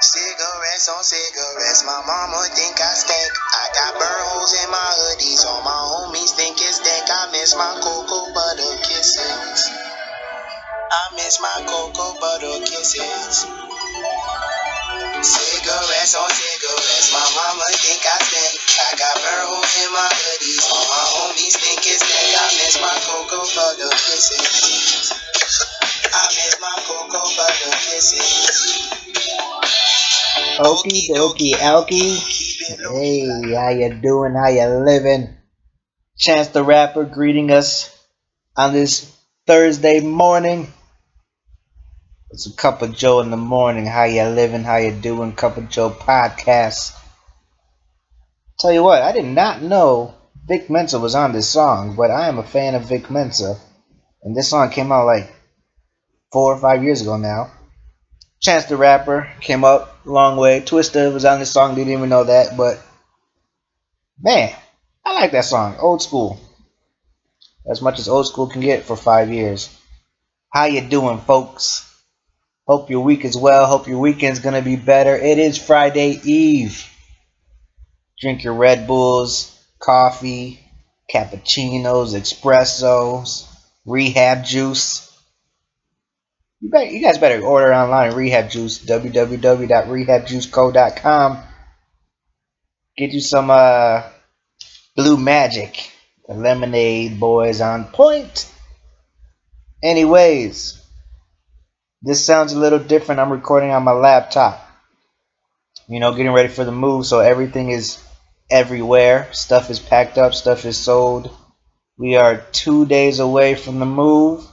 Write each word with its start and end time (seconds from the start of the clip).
Cigarettes 0.00 0.88
on 0.90 1.02
cigarettes, 1.02 1.82
my 1.84 2.02
mama 2.06 2.46
think 2.54 2.78
I 2.78 2.94
stink. 2.94 3.32
I 3.34 3.66
got 3.74 3.98
burn 3.98 4.22
holes 4.30 4.54
in 4.62 4.70
my 4.70 4.78
hoodies, 4.78 5.42
all 5.46 5.62
my 5.66 5.74
homies 5.74 6.30
think 6.38 6.54
it's 6.62 6.76
stink. 6.76 7.10
I 7.10 7.32
miss 7.32 7.56
my 7.56 7.74
cocoa 7.82 8.30
butter 8.32 8.78
kisses. 8.86 9.70
I 10.78 11.16
miss 11.16 11.40
my 11.40 11.64
cocoa 11.66 12.14
butter 12.20 12.62
kisses. 12.62 13.73
Cigarettes 15.24 16.14
on 16.20 16.28
cigarettes, 16.28 17.08
my 17.16 17.24
mama 17.32 17.64
think 17.80 18.04
I 18.04 18.20
stink. 18.28 18.60
I 18.76 18.92
got 18.92 19.16
burn 19.24 19.48
holes 19.48 19.72
in 19.80 19.88
my 19.88 20.10
hoodies, 20.12 20.60
all 20.68 20.84
my 20.84 21.04
homies 21.16 21.56
think 21.56 21.80
it's 21.80 22.04
stink. 22.04 22.28
I 22.36 22.44
miss 22.60 22.76
my 22.76 22.92
cocoa 23.08 23.48
butter 23.56 23.88
kisses. 23.88 25.16
I 26.12 26.28
miss 26.28 26.60
my 26.60 26.76
cocoa 26.84 27.24
butter 27.40 27.72
kisses. 27.72 28.84
Okie 30.60 31.08
dokie, 31.08 31.56
Alkie. 31.56 32.20
Hey, 32.92 33.54
how 33.54 33.70
you 33.70 33.94
doing? 33.94 34.34
How 34.34 34.48
you 34.48 34.66
living? 34.84 35.38
Chance 36.18 36.48
the 36.48 36.62
Rapper 36.62 37.04
greeting 37.04 37.50
us 37.50 37.88
on 38.56 38.74
this 38.74 39.10
Thursday 39.46 40.00
morning. 40.00 40.68
It's 42.34 42.46
a 42.46 42.52
cup 42.52 42.82
of 42.82 42.96
Joe 42.96 43.20
in 43.20 43.30
the 43.30 43.36
morning. 43.36 43.86
How 43.86 44.02
you 44.02 44.24
living? 44.24 44.64
How 44.64 44.78
you 44.78 44.90
doing? 44.90 45.36
Cup 45.36 45.56
of 45.56 45.68
Joe 45.68 45.90
podcast. 45.90 46.92
Tell 48.58 48.72
you 48.72 48.82
what, 48.82 49.02
I 49.02 49.12
did 49.12 49.24
not 49.24 49.62
know 49.62 50.16
Vic 50.44 50.68
Mensa 50.68 50.98
was 50.98 51.14
on 51.14 51.32
this 51.32 51.48
song, 51.48 51.94
but 51.94 52.10
I 52.10 52.26
am 52.26 52.40
a 52.40 52.42
fan 52.42 52.74
of 52.74 52.88
Vic 52.88 53.08
Mensa, 53.08 53.56
and 54.24 54.36
this 54.36 54.48
song 54.48 54.70
came 54.70 54.90
out 54.90 55.06
like 55.06 55.32
four 56.32 56.52
or 56.52 56.58
five 56.58 56.82
years 56.82 57.02
ago 57.02 57.16
now. 57.16 57.52
Chance 58.40 58.64
the 58.64 58.76
Rapper 58.76 59.30
came 59.40 59.62
up 59.62 60.04
a 60.04 60.10
long 60.10 60.36
way. 60.36 60.60
Twista 60.60 61.14
was 61.14 61.24
on 61.24 61.38
this 61.38 61.52
song, 61.52 61.76
didn't 61.76 61.92
even 61.92 62.08
know 62.08 62.24
that, 62.24 62.56
but 62.56 62.84
man, 64.20 64.52
I 65.04 65.14
like 65.14 65.30
that 65.30 65.44
song. 65.44 65.76
Old 65.78 66.02
school. 66.02 66.40
As 67.70 67.80
much 67.80 68.00
as 68.00 68.08
old 68.08 68.26
school 68.26 68.48
can 68.48 68.60
get 68.60 68.82
for 68.82 68.96
five 68.96 69.32
years. 69.32 69.70
How 70.52 70.64
you 70.64 70.80
doing, 70.80 71.18
folks? 71.18 71.92
Hope 72.66 72.90
your 72.90 73.04
week 73.04 73.24
is 73.24 73.36
well. 73.36 73.66
Hope 73.66 73.88
your 73.88 73.98
weekend's 73.98 74.40
gonna 74.40 74.62
be 74.62 74.76
better. 74.76 75.16
It 75.16 75.38
is 75.38 75.58
Friday 75.58 76.20
Eve. 76.24 76.88
Drink 78.20 78.44
your 78.44 78.54
Red 78.54 78.86
Bulls, 78.86 79.58
coffee, 79.78 80.60
cappuccinos, 81.12 82.14
espressos, 82.14 83.46
rehab 83.84 84.44
juice. 84.44 85.10
You, 86.60 86.70
bet, 86.70 86.90
you 86.90 87.02
guys 87.02 87.18
better 87.18 87.44
order 87.44 87.74
online 87.74 88.14
Rehab 88.14 88.48
Juice, 88.48 88.78
www.rehabjuiceco.com. 88.86 91.38
Get 92.96 93.10
you 93.10 93.20
some 93.20 93.50
uh, 93.50 94.04
Blue 94.96 95.18
Magic. 95.18 95.90
The 96.26 96.32
lemonade 96.32 97.20
boys 97.20 97.60
on 97.60 97.84
point. 97.84 98.50
Anyways, 99.82 100.80
this 102.04 102.22
sounds 102.22 102.52
a 102.52 102.58
little 102.58 102.78
different. 102.78 103.18
I'm 103.20 103.32
recording 103.32 103.70
on 103.70 103.82
my 103.82 103.92
laptop. 103.92 104.60
You 105.88 106.00
know, 106.00 106.12
getting 106.14 106.32
ready 106.32 106.48
for 106.50 106.64
the 106.64 106.72
move, 106.72 107.06
so 107.06 107.20
everything 107.20 107.70
is 107.70 107.98
everywhere. 108.50 109.28
Stuff 109.32 109.70
is 109.70 109.80
packed 109.80 110.18
up, 110.18 110.34
stuff 110.34 110.66
is 110.66 110.76
sold. 110.76 111.34
We 111.96 112.16
are 112.16 112.44
two 112.52 112.84
days 112.84 113.20
away 113.20 113.54
from 113.54 113.78
the 113.78 113.86
move 113.86 114.46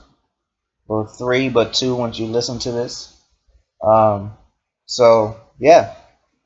or 0.88 1.06
three, 1.06 1.50
but 1.50 1.74
two 1.74 1.94
once 1.94 2.18
you 2.18 2.26
listen 2.26 2.58
to 2.60 2.72
this. 2.72 3.12
Um, 3.84 4.32
so 4.86 5.36
yeah, 5.58 5.94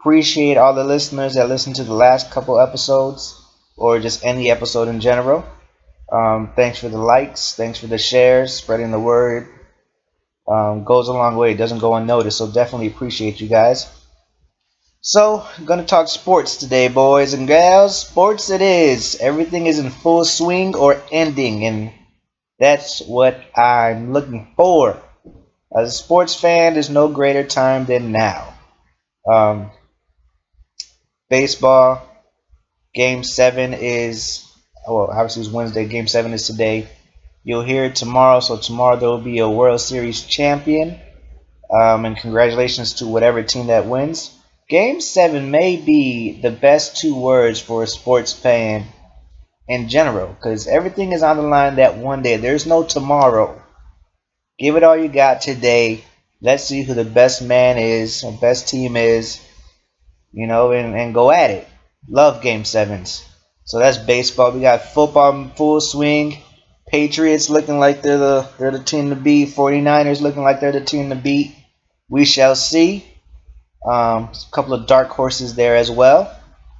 appreciate 0.00 0.56
all 0.56 0.74
the 0.74 0.84
listeners 0.84 1.34
that 1.34 1.48
listened 1.48 1.76
to 1.76 1.84
the 1.84 1.94
last 1.94 2.32
couple 2.32 2.58
episodes 2.58 3.40
or 3.76 4.00
just 4.00 4.24
any 4.24 4.50
episode 4.50 4.88
in 4.88 5.00
general. 5.00 5.44
Um, 6.10 6.52
thanks 6.56 6.78
for 6.78 6.88
the 6.88 6.98
likes, 6.98 7.54
thanks 7.54 7.78
for 7.78 7.86
the 7.86 7.98
shares, 7.98 8.54
spreading 8.54 8.90
the 8.90 9.00
word. 9.00 9.48
Um, 10.48 10.84
goes 10.84 11.08
a 11.08 11.12
long 11.12 11.36
way. 11.36 11.54
Doesn't 11.54 11.78
go 11.80 11.94
unnoticed. 11.94 12.38
So 12.38 12.46
definitely 12.50 12.88
appreciate 12.88 13.40
you 13.40 13.48
guys. 13.48 13.86
So 15.00 15.46
gonna 15.64 15.86
talk 15.86 16.06
sports 16.08 16.56
today, 16.56 16.88
boys 16.88 17.32
and 17.32 17.48
gals. 17.48 17.98
Sports 17.98 18.50
it 18.50 18.60
is. 18.60 19.16
Everything 19.20 19.66
is 19.66 19.78
in 19.78 19.88
full 19.88 20.26
swing 20.26 20.76
or 20.76 21.00
ending, 21.10 21.64
and 21.64 21.92
that's 22.58 23.00
what 23.00 23.40
I'm 23.56 24.12
looking 24.12 24.52
for. 24.56 25.00
As 25.76 25.88
a 25.88 25.92
sports 25.92 26.34
fan, 26.34 26.74
there's 26.74 26.90
no 26.90 27.08
greater 27.08 27.44
time 27.44 27.86
than 27.86 28.12
now. 28.12 28.54
Um, 29.30 29.70
baseball, 31.28 32.02
game 32.94 33.24
seven 33.24 33.74
is, 33.74 34.44
well, 34.88 35.08
obviously 35.10 35.42
it's 35.42 35.50
Wednesday. 35.52 35.86
Game 35.86 36.08
seven 36.08 36.32
is 36.32 36.46
today. 36.46 36.88
You'll 37.46 37.62
hear 37.62 37.84
it 37.84 37.94
tomorrow. 37.94 38.40
So 38.40 38.56
tomorrow 38.56 38.96
there 38.96 39.08
will 39.08 39.18
be 39.18 39.38
a 39.38 39.48
World 39.48 39.80
Series 39.80 40.22
champion. 40.22 40.98
Um, 41.70 42.04
and 42.04 42.16
congratulations 42.16 42.94
to 42.94 43.06
whatever 43.06 43.40
team 43.44 43.68
that 43.68 43.86
wins. 43.86 44.36
Game 44.68 45.00
seven 45.00 45.52
may 45.52 45.76
be 45.76 46.40
the 46.42 46.50
best 46.50 46.96
two 46.96 47.14
words 47.14 47.60
for 47.60 47.84
a 47.84 47.86
sports 47.86 48.32
fan 48.32 48.86
in 49.68 49.88
general 49.88 50.26
because 50.26 50.66
everything 50.66 51.12
is 51.12 51.22
on 51.22 51.36
the 51.36 51.44
line 51.44 51.76
that 51.76 51.96
one 51.96 52.20
day. 52.20 52.36
There's 52.36 52.66
no 52.66 52.82
tomorrow. 52.82 53.62
Give 54.58 54.74
it 54.74 54.82
all 54.82 54.96
you 54.96 55.06
got 55.06 55.40
today. 55.40 56.02
Let's 56.42 56.64
see 56.64 56.82
who 56.82 56.94
the 56.94 57.04
best 57.04 57.42
man 57.42 57.78
is, 57.78 58.24
or 58.24 58.32
best 58.32 58.68
team 58.68 58.96
is, 58.96 59.40
you 60.32 60.48
know, 60.48 60.72
and, 60.72 60.96
and 60.96 61.14
go 61.14 61.30
at 61.30 61.52
it. 61.52 61.68
Love 62.08 62.42
game 62.42 62.64
sevens. 62.64 63.24
So 63.66 63.78
that's 63.78 63.98
baseball. 63.98 64.50
We 64.50 64.62
got 64.62 64.82
football 64.82 65.30
in 65.30 65.50
full 65.50 65.80
swing. 65.80 66.42
Patriots 66.88 67.50
looking 67.50 67.78
like 67.78 68.02
they're 68.02 68.18
the 68.18 68.48
they're 68.58 68.70
the 68.70 68.82
team 68.82 69.10
to 69.10 69.16
beat. 69.16 69.50
49ers 69.50 70.20
looking 70.20 70.42
like 70.42 70.60
they're 70.60 70.72
the 70.72 70.80
team 70.80 71.10
to 71.10 71.16
beat. 71.16 71.54
We 72.08 72.24
shall 72.24 72.54
see. 72.54 73.04
Um, 73.84 74.30
a 74.30 74.50
couple 74.52 74.74
of 74.74 74.86
dark 74.86 75.08
horses 75.08 75.54
there 75.54 75.76
as 75.76 75.90
well. 75.90 76.34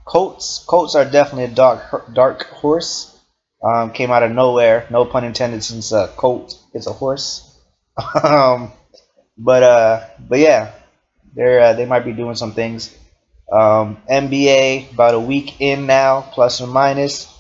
Colts. 0.05 0.65
Colts 0.67 0.95
are 0.95 1.05
definitely 1.05 1.45
a 1.45 1.55
dark 1.55 2.13
dark 2.13 2.47
horse. 2.47 3.19
Um, 3.63 3.93
came 3.93 4.11
out 4.13 4.23
of 4.23 4.31
nowhere. 4.31 4.87
No 4.91 5.05
pun 5.05 5.25
intended, 5.25 5.65
since 5.65 5.93
uh, 5.93 6.09
Colt 6.17 6.57
is 6.75 6.87
a 6.87 6.93
horse. 6.93 7.59
um, 8.23 8.73
but 9.39 9.63
uh, 9.63 10.07
but 10.21 10.39
yeah, 10.39 10.73
they're 11.35 11.61
uh, 11.61 11.73
they 11.73 11.87
might 11.87 12.05
be 12.05 12.13
doing 12.13 12.37
some 12.37 12.53
things. 12.53 12.97
Um, 13.51 13.99
NBA 14.11 14.93
about 14.93 15.15
a 15.15 15.21
week 15.21 15.61
in 15.61 15.87
now, 15.87 16.23
plus 16.23 16.61
or 16.61 16.67
minus. 16.67 17.33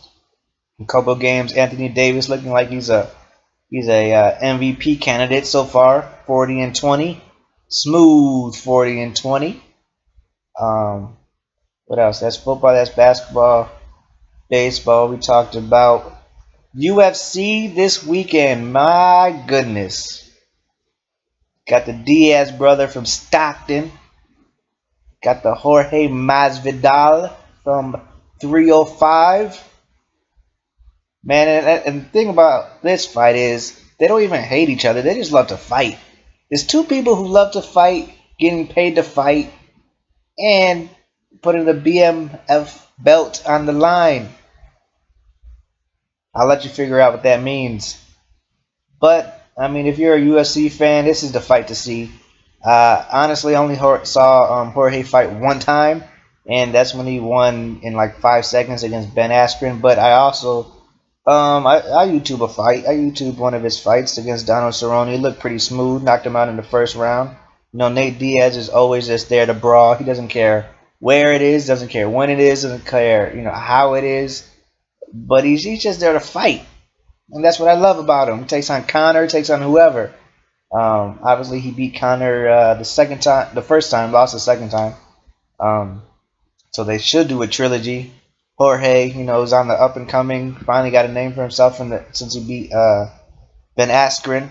A 0.80 0.84
couple 0.84 1.14
games. 1.14 1.54
Anthony 1.54 1.88
Davis 1.88 2.28
looking 2.28 2.50
like 2.50 2.68
he's 2.68 2.90
a 2.90 3.10
he's 3.70 3.88
a 3.88 4.12
uh, 4.12 4.38
MVP 4.40 5.00
candidate 5.00 5.46
so 5.46 5.64
far. 5.64 6.12
40 6.26 6.60
and 6.60 6.76
20, 6.76 7.22
smooth 7.68 8.54
40 8.54 9.02
and 9.02 9.16
20. 9.16 9.62
Um, 10.60 11.16
what 11.86 11.98
else? 11.98 12.20
That's 12.20 12.36
football. 12.36 12.74
That's 12.74 12.90
basketball, 12.90 13.70
baseball. 14.50 15.08
We 15.08 15.18
talked 15.18 15.54
about 15.54 16.12
UFC 16.76 17.74
this 17.74 18.04
weekend. 18.04 18.72
My 18.72 19.44
goodness. 19.46 20.30
Got 21.66 21.86
the 21.86 21.92
Diaz 21.92 22.52
brother 22.52 22.86
from 22.86 23.06
Stockton. 23.06 23.90
Got 25.22 25.42
the 25.42 25.54
Jorge 25.54 26.06
Masvidal 26.08 27.32
from 27.64 28.00
305. 28.40 29.58
Man, 31.26 31.48
and, 31.48 31.66
and 31.84 32.00
the 32.02 32.08
thing 32.08 32.28
about 32.28 32.82
this 32.82 33.04
fight 33.04 33.34
is 33.34 33.78
they 33.98 34.06
don't 34.06 34.22
even 34.22 34.40
hate 34.40 34.68
each 34.68 34.84
other. 34.84 35.02
They 35.02 35.14
just 35.16 35.32
love 35.32 35.48
to 35.48 35.56
fight. 35.56 35.98
There's 36.48 36.64
two 36.64 36.84
people 36.84 37.16
who 37.16 37.26
love 37.26 37.54
to 37.54 37.62
fight, 37.62 38.14
getting 38.38 38.68
paid 38.68 38.94
to 38.94 39.02
fight, 39.02 39.52
and 40.38 40.88
putting 41.42 41.64
the 41.64 41.74
BMF 41.74 42.80
belt 42.96 43.42
on 43.44 43.66
the 43.66 43.72
line. 43.72 44.28
I'll 46.32 46.46
let 46.46 46.62
you 46.62 46.70
figure 46.70 47.00
out 47.00 47.12
what 47.14 47.24
that 47.24 47.42
means. 47.42 48.00
But, 49.00 49.44
I 49.58 49.66
mean, 49.66 49.86
if 49.86 49.98
you're 49.98 50.14
a 50.14 50.20
UFC 50.20 50.70
fan, 50.70 51.06
this 51.06 51.24
is 51.24 51.32
the 51.32 51.40
fight 51.40 51.68
to 51.68 51.74
see. 51.74 52.12
Uh, 52.64 53.04
honestly, 53.10 53.56
only 53.56 53.76
saw 54.04 54.60
um, 54.60 54.70
Jorge 54.70 55.02
fight 55.02 55.32
one 55.32 55.58
time, 55.58 56.04
and 56.48 56.72
that's 56.72 56.94
when 56.94 57.06
he 57.06 57.18
won 57.18 57.80
in 57.82 57.94
like 57.94 58.20
five 58.20 58.46
seconds 58.46 58.84
against 58.84 59.12
Ben 59.12 59.30
Askren. 59.30 59.80
But 59.80 59.98
I 59.98 60.12
also, 60.12 60.75
um, 61.26 61.66
I, 61.66 61.78
I 61.78 62.06
YouTube 62.08 62.42
a 62.42 62.48
fight. 62.48 62.86
I 62.86 62.94
YouTube 62.94 63.36
one 63.36 63.54
of 63.54 63.62
his 63.62 63.80
fights 63.80 64.16
against 64.16 64.46
Donald 64.46 64.74
Cerrone. 64.74 65.10
He 65.10 65.18
looked 65.18 65.40
pretty 65.40 65.58
smooth, 65.58 66.02
knocked 66.02 66.26
him 66.26 66.36
out 66.36 66.48
in 66.48 66.56
the 66.56 66.62
first 66.62 66.94
round. 66.94 67.36
You 67.72 67.78
know, 67.80 67.88
Nate 67.88 68.18
Diaz 68.18 68.56
is 68.56 68.68
always 68.68 69.06
just 69.06 69.28
there 69.28 69.44
to 69.44 69.54
brawl. 69.54 69.94
He 69.94 70.04
doesn't 70.04 70.28
care 70.28 70.70
where 71.00 71.32
it 71.32 71.42
is, 71.42 71.66
doesn't 71.66 71.88
care 71.88 72.08
when 72.08 72.30
it 72.30 72.38
is, 72.38 72.62
doesn't 72.62 72.86
care 72.86 73.34
you 73.34 73.42
know 73.42 73.52
how 73.52 73.94
it 73.94 74.04
is. 74.04 74.48
But 75.12 75.44
he's 75.44 75.64
he's 75.64 75.82
just 75.82 76.00
there 76.00 76.12
to 76.12 76.20
fight, 76.20 76.64
and 77.30 77.44
that's 77.44 77.58
what 77.58 77.68
I 77.68 77.74
love 77.74 77.98
about 77.98 78.28
him. 78.28 78.40
He 78.40 78.44
takes 78.46 78.70
on 78.70 78.84
Conor, 78.84 79.26
takes 79.26 79.50
on 79.50 79.62
whoever. 79.62 80.12
Um, 80.72 81.20
obviously, 81.22 81.60
he 81.60 81.70
beat 81.70 81.98
Conor 81.98 82.48
uh, 82.48 82.74
the 82.74 82.84
second 82.84 83.22
time, 83.22 83.54
the 83.54 83.62
first 83.62 83.90
time, 83.90 84.12
lost 84.12 84.32
the 84.32 84.40
second 84.40 84.70
time. 84.70 84.94
Um, 85.58 86.02
so 86.70 86.84
they 86.84 86.98
should 86.98 87.28
do 87.28 87.42
a 87.42 87.46
trilogy. 87.46 88.12
Jorge, 88.56 89.10
you 89.10 89.24
know, 89.24 89.42
is 89.42 89.52
on 89.52 89.68
the 89.68 89.74
up 89.74 89.96
and 89.96 90.08
coming. 90.08 90.54
Finally 90.54 90.90
got 90.90 91.04
a 91.04 91.12
name 91.12 91.34
for 91.34 91.42
himself 91.42 91.78
the, 91.78 92.04
since 92.12 92.34
he 92.34 92.44
beat 92.44 92.72
uh, 92.72 93.10
Ben 93.76 93.88
Askren. 93.88 94.50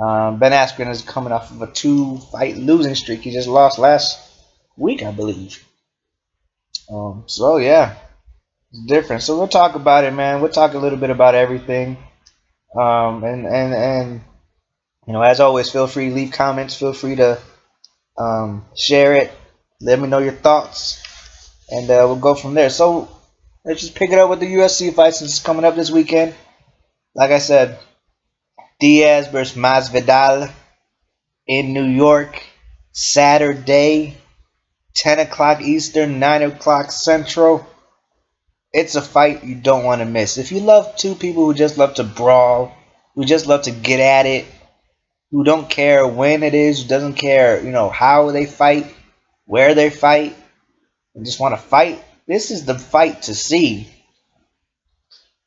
Um, 0.00 0.38
ben 0.38 0.52
Askren 0.52 0.90
is 0.90 1.02
coming 1.02 1.32
off 1.32 1.50
of 1.50 1.60
a 1.62 1.66
two 1.66 2.18
fight 2.18 2.56
losing 2.56 2.94
streak. 2.94 3.20
He 3.20 3.32
just 3.32 3.48
lost 3.48 3.78
last 3.78 4.18
week, 4.76 5.02
I 5.02 5.10
believe. 5.10 5.64
Um, 6.90 7.24
so 7.26 7.56
yeah, 7.58 7.96
it's 8.70 8.84
different. 8.86 9.22
So 9.22 9.36
we'll 9.36 9.48
talk 9.48 9.74
about 9.74 10.04
it, 10.04 10.12
man. 10.12 10.40
We'll 10.40 10.50
talk 10.50 10.74
a 10.74 10.78
little 10.78 10.98
bit 10.98 11.10
about 11.10 11.34
everything. 11.34 11.98
Um, 12.76 13.24
and 13.24 13.46
and 13.46 13.74
and 13.74 14.20
you 15.06 15.12
know, 15.12 15.22
as 15.22 15.40
always, 15.40 15.70
feel 15.70 15.86
free 15.86 16.08
to 16.08 16.14
leave 16.14 16.32
comments. 16.32 16.74
Feel 16.76 16.92
free 16.92 17.16
to 17.16 17.38
um, 18.16 18.64
share 18.76 19.14
it. 19.14 19.32
Let 19.80 19.98
me 19.98 20.08
know 20.08 20.18
your 20.18 20.32
thoughts, 20.32 21.01
and 21.72 21.90
uh, 21.90 22.04
we'll 22.06 22.16
go 22.16 22.34
from 22.34 22.52
there. 22.52 22.68
So 22.68 23.08
let's 23.64 23.80
just 23.80 23.94
pick 23.94 24.10
it 24.10 24.18
up 24.18 24.28
with 24.28 24.40
the 24.40 24.54
UFC 24.54 24.94
fight 24.94 25.14
since 25.14 25.30
it's 25.30 25.42
coming 25.42 25.64
up 25.64 25.74
this 25.74 25.90
weekend. 25.90 26.34
Like 27.14 27.30
I 27.30 27.38
said, 27.38 27.78
Diaz 28.78 29.28
versus 29.28 29.56
Masvidal 29.56 30.52
in 31.46 31.72
New 31.72 31.86
York, 31.86 32.42
Saturday, 32.92 34.18
10 34.94 35.20
o'clock 35.20 35.62
Eastern, 35.62 36.18
9 36.18 36.42
o'clock 36.42 36.92
Central. 36.92 37.66
It's 38.74 38.94
a 38.94 39.02
fight 39.02 39.44
you 39.44 39.54
don't 39.54 39.84
want 39.84 40.00
to 40.02 40.06
miss. 40.06 40.36
If 40.36 40.52
you 40.52 40.60
love 40.60 40.96
two 40.96 41.14
people 41.14 41.46
who 41.46 41.54
just 41.54 41.78
love 41.78 41.94
to 41.94 42.04
brawl, 42.04 42.74
who 43.14 43.24
just 43.24 43.46
love 43.46 43.62
to 43.62 43.70
get 43.70 44.00
at 44.00 44.26
it, 44.26 44.46
who 45.30 45.42
don't 45.42 45.70
care 45.70 46.06
when 46.06 46.42
it 46.42 46.52
is, 46.52 46.82
who 46.82 46.88
doesn't 46.88 47.14
care, 47.14 47.64
you 47.64 47.70
know, 47.70 47.88
how 47.88 48.30
they 48.30 48.44
fight, 48.44 48.94
where 49.46 49.74
they 49.74 49.88
fight, 49.88 50.36
and 51.14 51.24
just 51.24 51.40
want 51.40 51.54
to 51.54 51.60
fight, 51.60 52.02
this 52.26 52.50
is 52.50 52.64
the 52.64 52.78
fight 52.78 53.22
to 53.22 53.34
see. 53.34 53.88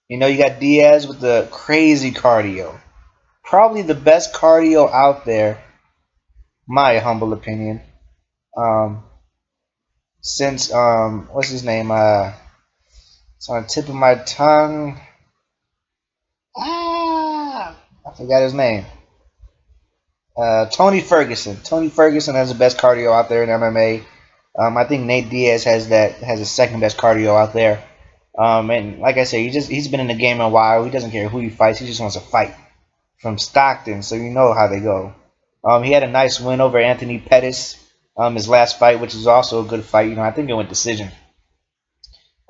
You 0.08 0.18
know, 0.18 0.28
you 0.28 0.38
got 0.38 0.60
Diaz 0.60 1.08
with 1.08 1.20
the 1.20 1.48
crazy 1.52 2.12
cardio. 2.12 2.80
Probably 3.44 3.82
the 3.82 3.96
best 3.96 4.34
cardio 4.34 4.92
out 4.92 5.26
there, 5.26 5.64
my 6.68 7.00
humble 7.00 7.34
opinion. 7.34 7.82
Um, 8.56 9.04
since 10.22 10.74
um, 10.74 11.28
what's 11.32 11.50
his 11.50 11.64
name? 11.64 11.92
Uh, 11.92 12.34
it's 13.38 13.50
on 13.50 13.64
the 13.64 13.68
tip 13.68 13.90
of 13.90 13.96
my 13.96 14.16
tongue. 14.16 15.00
Ah, 16.58 17.76
I 18.06 18.16
forgot 18.16 18.44
his 18.44 18.54
name. 18.54 18.86
Uh, 20.38 20.66
Tony 20.68 21.02
Ferguson. 21.02 21.58
Tony 21.64 21.90
Ferguson 21.90 22.36
has 22.36 22.50
the 22.50 22.56
best 22.56 22.78
cardio 22.78 23.12
out 23.14 23.30
there 23.30 23.44
in 23.44 23.50
MMA. 23.50 24.04
Um, 24.58 24.78
I 24.78 24.86
think 24.86 25.04
Nate 25.04 25.30
Diaz 25.30 25.64
has 25.66 25.90
that 25.90 26.14
has 26.16 26.40
the 26.40 26.46
second 26.46 26.80
best 26.80 26.98
cardio 26.98 27.38
out 27.40 27.54
there. 27.54 27.84
Um, 28.38 28.70
and 28.70 29.00
like 29.00 29.18
I 29.18 29.24
said, 29.24 29.40
he 29.40 29.50
just 29.50 29.70
he's 29.70 29.88
been 29.88 30.00
in 30.00 30.08
the 30.08 30.14
game 30.14 30.42
a 30.42 30.50
while. 30.50 30.84
He 30.84 30.92
doesn't 30.92 31.12
care 31.12 31.30
who 31.30 31.40
he 31.40 31.50
fights. 31.50 31.80
He 31.80 31.88
just 31.88 32.00
wants 32.00 32.16
to 32.16 32.22
fight. 32.22 32.54
From 33.20 33.38
Stockton, 33.38 34.04
so 34.04 34.16
you 34.16 34.30
know 34.30 34.54
how 34.54 34.68
they 34.68 34.82
go. 34.82 35.16
Um, 35.64 35.84
he 35.84 35.92
had 35.94 36.04
a 36.04 36.08
nice 36.08 36.40
win 36.40 36.62
over 36.62 36.78
Anthony 36.78 37.18
Pettis. 37.18 37.82
Um, 38.18 38.36
his 38.36 38.48
last 38.48 38.78
fight, 38.78 39.00
which 39.00 39.14
was 39.14 39.26
also 39.26 39.64
a 39.64 39.68
good 39.68 39.84
fight. 39.84 40.10
You 40.10 40.16
know, 40.16 40.22
I 40.22 40.32
think 40.32 40.50
it 40.50 40.54
went 40.54 40.70
decision. 40.70 41.12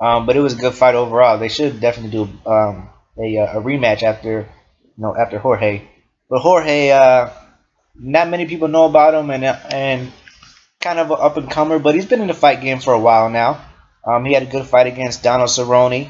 Um, 0.00 0.26
but 0.26 0.36
it 0.36 0.40
was 0.40 0.52
a 0.52 0.56
good 0.56 0.74
fight 0.74 0.94
overall. 0.94 1.38
They 1.38 1.48
should 1.48 1.80
definitely 1.80 2.10
do 2.10 2.22
um, 2.50 2.90
a, 3.18 3.36
a 3.36 3.62
rematch 3.62 4.02
after 4.02 4.40
you 4.40 5.02
know 5.02 5.16
after 5.16 5.38
Jorge. 5.38 5.88
But 6.28 6.40
Jorge, 6.40 6.90
uh, 6.90 7.30
not 7.94 8.28
many 8.28 8.46
people 8.46 8.68
know 8.68 8.84
about 8.84 9.14
him, 9.14 9.30
and 9.30 9.44
and 9.44 10.12
kind 10.86 11.00
of 11.00 11.10
an 11.10 11.18
up 11.20 11.36
and 11.36 11.50
comer, 11.50 11.80
but 11.80 11.96
he's 11.96 12.06
been 12.06 12.20
in 12.20 12.28
the 12.28 12.34
fight 12.34 12.60
game 12.60 12.78
for 12.78 12.92
a 12.92 13.00
while 13.00 13.28
now. 13.28 13.60
Um, 14.06 14.24
he 14.24 14.34
had 14.34 14.44
a 14.44 14.46
good 14.46 14.66
fight 14.66 14.86
against 14.86 15.24
Donald 15.24 15.48
Cerrone 15.48 16.08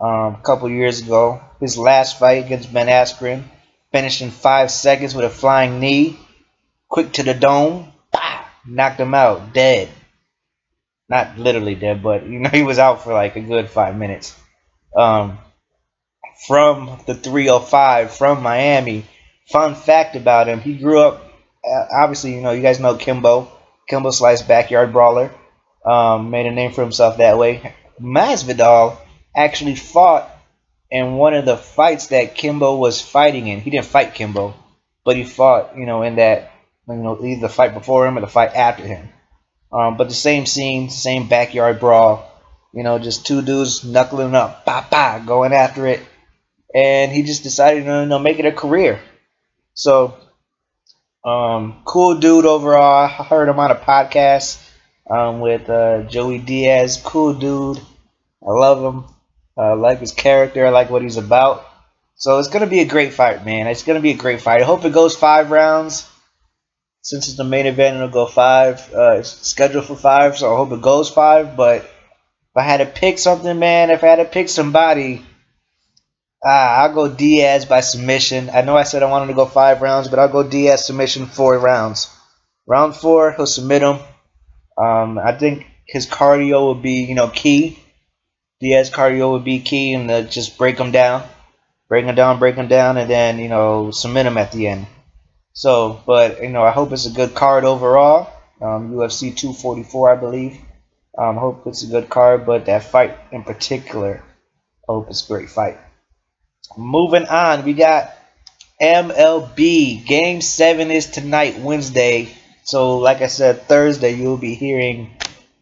um, 0.00 0.34
a 0.34 0.40
couple 0.42 0.68
years 0.68 1.00
ago. 1.00 1.40
His 1.60 1.78
last 1.78 2.18
fight 2.18 2.44
against 2.44 2.72
Ben 2.72 2.88
Askren 2.88 3.44
finished 3.92 4.20
in 4.20 4.30
five 4.32 4.72
seconds 4.72 5.14
with 5.14 5.24
a 5.24 5.30
flying 5.30 5.78
knee, 5.78 6.18
quick 6.88 7.12
to 7.12 7.22
the 7.22 7.34
dome, 7.34 7.92
bah, 8.12 8.44
knocked 8.66 8.98
him 8.98 9.14
out, 9.14 9.54
dead. 9.54 9.88
Not 11.08 11.38
literally 11.38 11.76
dead, 11.76 12.02
but 12.02 12.26
you 12.26 12.40
know 12.40 12.50
he 12.52 12.64
was 12.64 12.80
out 12.80 13.04
for 13.04 13.12
like 13.12 13.36
a 13.36 13.40
good 13.40 13.70
five 13.70 13.96
minutes. 13.96 14.36
Um, 14.96 15.38
from 16.48 16.98
the 17.06 17.14
305 17.14 18.12
from 18.16 18.42
Miami 18.42 19.04
fun 19.50 19.76
fact 19.76 20.16
about 20.16 20.48
him, 20.48 20.60
he 20.60 20.74
grew 20.74 20.98
up. 20.98 21.32
Uh, 21.62 21.86
obviously, 21.92 22.34
you 22.34 22.40
know, 22.40 22.50
you 22.50 22.62
guys 22.62 22.80
know 22.80 22.96
Kimbo, 22.96 23.52
Kimbo 23.90 24.12
Slice, 24.12 24.42
backyard 24.42 24.92
brawler. 24.92 25.32
Um, 25.84 26.30
made 26.30 26.46
a 26.46 26.52
name 26.52 26.72
for 26.72 26.82
himself 26.82 27.16
that 27.16 27.38
way. 27.38 27.74
Masvidal 28.00 28.96
actually 29.34 29.74
fought 29.74 30.30
in 30.90 31.14
one 31.14 31.34
of 31.34 31.44
the 31.44 31.56
fights 31.56 32.06
that 32.08 32.36
Kimbo 32.36 32.76
was 32.76 33.02
fighting 33.02 33.48
in. 33.48 33.60
He 33.60 33.70
didn't 33.70 33.86
fight 33.86 34.14
Kimbo, 34.14 34.54
but 35.04 35.16
he 35.16 35.24
fought, 35.24 35.76
you 35.76 35.86
know, 35.86 36.02
in 36.02 36.16
that, 36.16 36.52
you 36.88 36.94
know, 36.94 37.24
either 37.24 37.40
the 37.40 37.48
fight 37.48 37.74
before 37.74 38.06
him 38.06 38.16
or 38.16 38.20
the 38.20 38.28
fight 38.28 38.54
after 38.54 38.84
him. 38.84 39.08
Um, 39.72 39.96
but 39.96 40.08
the 40.08 40.14
same 40.14 40.46
scene, 40.46 40.88
same 40.88 41.28
backyard 41.28 41.80
brawl. 41.80 42.26
You 42.72 42.84
know, 42.84 43.00
just 43.00 43.26
two 43.26 43.42
dudes 43.42 43.84
knuckling 43.84 44.36
up, 44.36 44.64
ba 44.64 44.86
ba, 44.88 45.22
going 45.26 45.52
after 45.52 45.88
it, 45.88 46.00
and 46.72 47.10
he 47.10 47.24
just 47.24 47.42
decided 47.42 47.84
to 47.84 48.00
you 48.02 48.06
know, 48.06 48.20
make 48.20 48.38
it 48.38 48.46
a 48.46 48.52
career. 48.52 49.00
So, 49.74 50.16
um, 51.24 51.82
cool 51.84 52.16
dude 52.16 52.46
overall. 52.46 53.04
I 53.04 53.08
heard 53.08 53.48
him 53.48 53.58
on 53.58 53.70
a 53.70 53.74
podcast 53.74 54.62
um, 55.08 55.40
with 55.40 55.68
uh, 55.68 56.02
Joey 56.02 56.38
Diaz. 56.38 57.00
Cool 57.02 57.34
dude. 57.34 57.78
I 58.42 58.50
love 58.50 58.94
him. 58.94 59.04
I 59.56 59.72
like 59.72 60.00
his 60.00 60.12
character. 60.12 60.66
I 60.66 60.70
like 60.70 60.90
what 60.90 61.02
he's 61.02 61.18
about. 61.18 61.66
So 62.14 62.38
it's 62.38 62.48
gonna 62.48 62.66
be 62.66 62.80
a 62.80 62.86
great 62.86 63.14
fight, 63.14 63.44
man. 63.44 63.66
It's 63.66 63.82
gonna 63.82 64.00
be 64.00 64.12
a 64.12 64.16
great 64.16 64.40
fight. 64.40 64.60
I 64.60 64.64
hope 64.64 64.84
it 64.84 64.92
goes 64.92 65.16
five 65.16 65.50
rounds. 65.50 66.08
Since 67.02 67.28
it's 67.28 67.36
the 67.36 67.44
main 67.44 67.66
event, 67.66 67.96
it'll 67.96 68.08
go 68.08 68.26
five. 68.26 68.92
Uh, 68.94 69.12
it's 69.12 69.30
scheduled 69.48 69.86
for 69.86 69.96
five, 69.96 70.36
so 70.36 70.52
I 70.52 70.56
hope 70.56 70.72
it 70.72 70.82
goes 70.82 71.08
five. 71.08 71.56
But 71.56 71.82
if 71.82 72.56
I 72.56 72.62
had 72.62 72.78
to 72.78 72.86
pick 72.86 73.18
something, 73.18 73.58
man, 73.58 73.90
if 73.90 74.04
I 74.04 74.08
had 74.08 74.16
to 74.16 74.26
pick 74.26 74.50
somebody, 74.50 75.24
Ah, 76.42 76.82
I'll 76.82 76.94
go 76.94 77.06
Diaz 77.06 77.66
by 77.66 77.80
submission. 77.80 78.48
I 78.48 78.62
know 78.62 78.74
I 78.76 78.84
said 78.84 79.02
I 79.02 79.10
wanted 79.10 79.26
to 79.26 79.34
go 79.34 79.44
five 79.44 79.82
rounds, 79.82 80.08
but 80.08 80.18
I'll 80.18 80.28
go 80.28 80.42
Diaz 80.42 80.86
submission 80.86 81.26
four 81.26 81.58
rounds. 81.58 82.08
Round 82.66 82.96
four, 82.96 83.32
he'll 83.32 83.46
submit 83.46 83.82
him. 83.82 83.98
Um, 84.78 85.18
I 85.18 85.36
think 85.36 85.66
his 85.86 86.06
cardio 86.06 86.68
would 86.68 86.82
be, 86.82 87.04
you 87.04 87.14
know, 87.14 87.28
key. 87.28 87.78
Diaz 88.60 88.90
cardio 88.90 89.32
would 89.32 89.44
be 89.44 89.60
key, 89.60 89.92
and 89.92 90.08
to 90.08 90.22
just 90.24 90.56
break 90.56 90.78
him 90.78 90.92
down, 90.92 91.28
break 91.88 92.06
him 92.06 92.14
down, 92.14 92.38
break 92.38 92.54
him 92.54 92.68
down, 92.68 92.96
and 92.96 93.10
then 93.10 93.38
you 93.38 93.48
know 93.48 93.90
submit 93.90 94.26
him 94.26 94.38
at 94.38 94.52
the 94.52 94.68
end. 94.68 94.86
So, 95.52 96.02
but 96.06 96.42
you 96.42 96.48
know, 96.48 96.62
I 96.62 96.70
hope 96.70 96.92
it's 96.92 97.06
a 97.06 97.10
good 97.10 97.34
card 97.34 97.64
overall. 97.64 98.32
Um, 98.62 98.92
UFC 98.92 99.36
244, 99.36 100.12
I 100.12 100.16
believe. 100.16 100.58
Um, 101.18 101.36
hope 101.36 101.66
it's 101.66 101.82
a 101.82 101.86
good 101.86 102.08
card, 102.08 102.46
but 102.46 102.66
that 102.66 102.84
fight 102.84 103.18
in 103.32 103.42
particular, 103.42 104.22
I 104.88 104.92
hope 104.92 105.08
it's 105.10 105.24
a 105.24 105.28
great 105.28 105.50
fight. 105.50 105.78
Moving 106.76 107.26
on, 107.26 107.64
we 107.64 107.72
got 107.72 108.14
MLB. 108.80 110.06
Game 110.06 110.40
7 110.40 110.90
is 110.90 111.06
tonight, 111.06 111.58
Wednesday. 111.58 112.28
So, 112.62 112.98
like 112.98 113.22
I 113.22 113.26
said, 113.26 113.62
Thursday 113.62 114.12
you'll 114.12 114.36
be 114.36 114.54
hearing, 114.54 115.10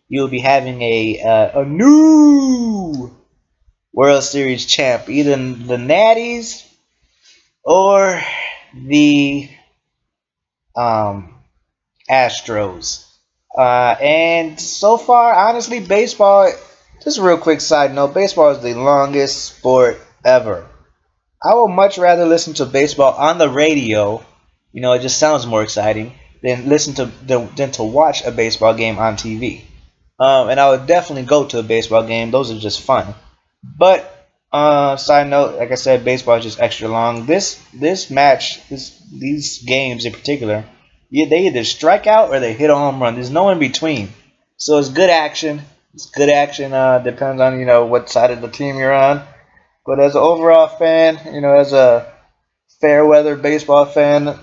you'll 0.09 0.29
be 0.29 0.41
having 0.41 0.83
a 0.83 1.21
uh, 1.23 1.61
a 1.61 1.65
new 1.65 3.11
World 3.93 4.23
Series 4.23 4.67
champ, 4.67 5.09
either 5.09 5.31
the 5.31 5.77
Natties 5.77 6.67
or 7.65 8.21
the 8.75 9.49
um, 10.77 11.35
Astros. 12.11 13.07
Uh, 13.57 13.97
and 14.01 14.61
so 14.61 14.99
far, 14.99 15.35
honestly, 15.35 15.81
baseball. 15.81 16.53
Just 17.03 17.19
a 17.19 17.23
real 17.23 17.39
quick 17.39 17.61
side 17.61 17.95
note: 17.95 18.13
baseball 18.13 18.51
is 18.51 18.63
the 18.63 18.75
longest 18.75 19.57
sport 19.57 19.99
ever. 20.25 20.69
I 21.43 21.55
would 21.55 21.69
much 21.69 21.99
rather 21.99 22.27
listen 22.27 22.55
to 22.55 22.67
baseball 22.67 23.15
on 23.15 23.39
the 23.39 23.49
radio. 23.49 24.25
You 24.73 24.83
know, 24.83 24.93
it 24.93 25.03
just 25.03 25.19
sounds 25.19 25.47
more 25.47 25.63
exciting 25.63 26.15
than 26.43 26.69
listen 26.69 26.95
to 26.95 27.07
than, 27.07 27.55
than 27.55 27.71
to 27.73 27.85
watch 27.85 28.25
a 28.25 28.31
baseball 28.31 28.75
game 28.75 28.99
on 28.99 29.17
TV. 29.17 29.63
Um, 30.19 30.49
and 30.49 30.59
I 30.59 30.71
would 30.71 30.87
definitely 30.87 31.25
go 31.25 31.47
to 31.47 31.61
a 31.61 31.63
baseball 31.63 32.05
game. 32.05 32.31
Those 32.31 32.51
are 32.51 32.59
just 32.59 32.81
fun. 32.81 33.15
But 33.63 34.29
uh, 34.53 34.97
side 34.97 35.29
note, 35.29 35.59
like 35.59 35.71
I 35.71 35.77
said, 35.77 36.05
baseball 36.05 36.37
is 36.39 36.45
just 36.45 36.61
extra 36.61 36.89
long. 36.89 37.27
This 37.27 37.61
this 37.73 38.11
match, 38.11 38.67
this 38.69 39.01
these 39.13 39.63
games 39.63 40.05
in 40.05 40.13
particular, 40.13 40.65
yeah, 41.11 41.27
they 41.29 41.47
either 41.47 41.65
strike 41.65 42.07
out 42.07 42.31
or 42.31 42.41
they 42.41 42.53
hit 42.53 42.71
a 42.71 42.75
home 42.75 43.01
run. 43.01 43.15
There's 43.15 43.31
no 43.31 43.51
in 43.51 43.59
between. 43.59 44.09
So 44.57 44.79
it's 44.79 44.89
good 44.89 45.11
action. 45.11 45.63
It's 45.95 46.11
good 46.11 46.31
action. 46.31 46.73
Uh, 46.73 46.99
depends 46.99 47.41
on 47.41 47.61
you 47.61 47.67
know 47.67 47.87
what 47.87 48.11
side 48.11 48.33
of 48.33 48.41
the 48.41 48.49
team 48.49 48.77
you're 48.77 48.93
on. 48.93 49.23
But 49.89 50.01
as 50.01 50.15
an 50.15 50.21
overall 50.21 50.69
fan, 50.69 51.19
you 51.33 51.41
know, 51.41 51.55
as 51.55 51.73
a 51.73 52.13
fair 52.79 53.07
weather 53.07 53.37
baseball 53.37 53.87
fan, 53.87 54.39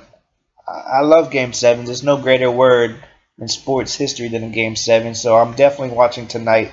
I 0.67 1.01
love 1.01 1.29
Game 1.29 1.53
Seven. 1.53 1.85
There's 1.85 2.01
no 2.01 2.17
greater 2.17 2.49
word 2.49 2.95
in 3.39 3.47
sports 3.47 3.93
history 3.93 4.27
than 4.27 4.43
a 4.43 4.49
Game 4.49 4.75
Seven. 4.75 5.13
So 5.13 5.37
I'm 5.37 5.53
definitely 5.53 5.95
watching 5.95 6.25
tonight. 6.25 6.71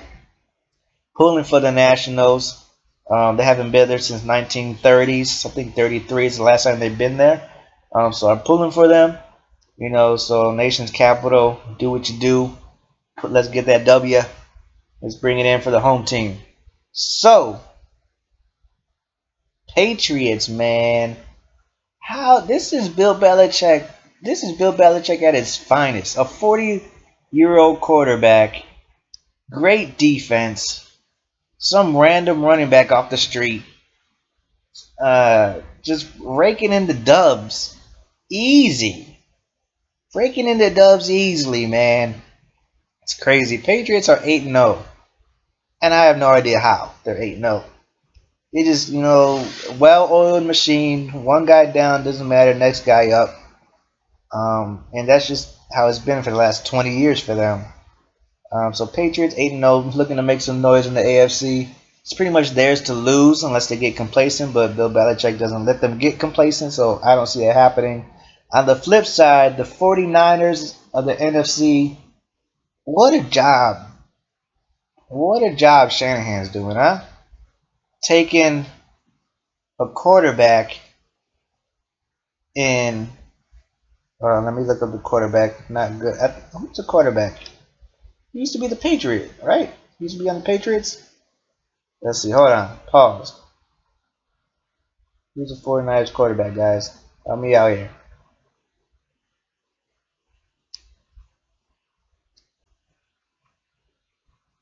Pulling 1.15 1.43
for 1.43 1.59
the 1.59 1.71
Nationals. 1.71 2.65
Um, 3.07 3.37
they 3.37 3.43
haven't 3.43 3.69
been 3.69 3.87
there 3.87 3.99
since 3.99 4.23
1930s. 4.23 5.45
I 5.45 5.49
think 5.49 5.75
33 5.75 6.25
is 6.25 6.37
the 6.37 6.43
last 6.43 6.63
time 6.63 6.79
they've 6.79 6.97
been 6.97 7.17
there. 7.17 7.47
Um, 7.93 8.11
so 8.11 8.27
I'm 8.27 8.39
pulling 8.39 8.71
for 8.71 8.87
them. 8.87 9.19
You 9.77 9.91
know, 9.91 10.15
so 10.15 10.49
nation's 10.49 10.89
capital, 10.89 11.61
do 11.77 11.91
what 11.91 12.09
you 12.09 12.19
do. 12.19 12.57
Let's 13.21 13.49
get 13.49 13.67
that 13.67 13.85
W. 13.85 14.21
Let's 14.99 15.15
bring 15.17 15.37
it 15.37 15.45
in 15.45 15.61
for 15.61 15.69
the 15.69 15.79
home 15.79 16.05
team. 16.05 16.39
So, 16.91 17.61
Patriots, 19.75 20.49
man. 20.49 21.17
How 21.99 22.41
this 22.41 22.73
is 22.73 22.89
Bill 22.89 23.15
Belichick. 23.15 23.89
This 24.21 24.43
is 24.43 24.57
Bill 24.57 24.73
Belichick 24.73 25.21
at 25.21 25.33
his 25.33 25.57
finest. 25.57 26.17
A 26.17 26.25
40 26.25 26.83
year 27.31 27.57
old 27.57 27.81
quarterback. 27.81 28.63
Great 29.49 29.97
defense. 29.97 30.79
Some 31.57 31.97
random 31.97 32.43
running 32.43 32.69
back 32.69 32.91
off 32.91 33.09
the 33.09 33.17
street. 33.17 33.63
Uh, 35.01 35.61
just 35.81 36.07
raking 36.19 36.71
in 36.71 36.87
the 36.87 36.93
dubs. 36.93 37.75
Easy. 38.29 39.17
Breaking 40.13 40.47
into 40.47 40.69
dubs 40.69 41.09
easily, 41.09 41.65
man. 41.65 42.21
It's 43.01 43.15
crazy. 43.15 43.57
Patriots 43.57 44.09
are 44.09 44.19
8 44.23 44.43
0. 44.43 44.83
And 45.81 45.93
I 45.93 46.05
have 46.05 46.17
no 46.17 46.27
idea 46.27 46.59
how 46.59 46.93
they're 47.03 47.21
8 47.21 47.37
0. 47.37 47.65
It 48.53 48.67
is, 48.67 48.91
you 48.91 49.01
know, 49.01 49.47
well 49.79 50.09
oiled 50.11 50.45
machine. 50.45 51.23
One 51.23 51.45
guy 51.47 51.65
down, 51.65 52.03
doesn't 52.03 52.27
matter. 52.27 52.53
Next 52.53 52.85
guy 52.85 53.09
up. 53.09 53.33
Um, 54.31 54.85
and 54.93 55.09
that's 55.09 55.27
just 55.27 55.55
how 55.73 55.87
it's 55.87 55.97
been 55.97 56.21
for 56.21 56.29
the 56.29 56.37
last 56.37 56.67
20 56.67 56.99
years 56.99 57.19
for 57.19 57.33
them. 57.33 57.65
Um, 58.51 58.73
so 58.75 58.85
Patriots 58.85 59.33
8 59.35 59.49
0, 59.49 59.77
looking 59.95 60.17
to 60.17 60.21
make 60.21 60.41
some 60.41 60.61
noise 60.61 60.85
in 60.85 60.93
the 60.93 61.01
AFC. 61.01 61.67
It's 62.01 62.13
pretty 62.13 62.31
much 62.31 62.51
theirs 62.51 62.83
to 62.83 62.93
lose 62.93 63.43
unless 63.43 63.69
they 63.69 63.77
get 63.77 63.95
complacent, 63.95 64.53
but 64.53 64.75
Bill 64.75 64.91
Belichick 64.91 65.39
doesn't 65.39 65.65
let 65.65 65.81
them 65.81 65.97
get 65.97 66.19
complacent, 66.19 66.73
so 66.73 66.99
I 67.03 67.15
don't 67.15 67.27
see 67.27 67.39
that 67.45 67.55
happening. 67.55 68.05
On 68.51 68.67
the 68.67 68.75
flip 68.75 69.07
side, 69.07 69.57
the 69.57 69.63
49ers 69.63 70.75
of 70.93 71.05
the 71.05 71.15
NFC, 71.15 71.97
what 72.83 73.15
a 73.15 73.23
job. 73.23 73.87
What 75.07 75.41
a 75.41 75.55
job 75.55 75.91
Shanahan's 75.91 76.49
doing, 76.49 76.75
huh? 76.75 77.01
Taking 78.03 78.65
a 79.79 79.87
quarterback 79.87 80.77
in. 82.55 83.09
On, 84.21 84.45
let 84.45 84.53
me 84.53 84.63
look 84.63 84.81
up 84.81 84.91
the 84.91 84.99
quarterback. 84.99 85.69
Not 85.69 85.99
good. 85.99 86.17
Uh, 86.19 86.29
who's 86.57 86.77
the 86.77 86.83
quarterback? 86.83 87.37
He 88.31 88.39
used 88.39 88.53
to 88.53 88.59
be 88.59 88.67
the 88.67 88.75
Patriot, 88.75 89.31
right? 89.41 89.73
He 89.99 90.05
used 90.05 90.17
to 90.17 90.23
be 90.23 90.29
on 90.29 90.39
the 90.39 90.45
Patriots. 90.45 91.01
Let's 92.01 92.21
see. 92.21 92.31
Hold 92.31 92.49
on. 92.49 92.77
Pause. 92.87 93.39
Who's 95.35 95.49
the 95.49 95.65
49ers 95.65 96.13
quarterback, 96.13 96.55
guys? 96.55 96.95
Help 97.25 97.39
me 97.39 97.55
out 97.55 97.71
here. 97.71 97.89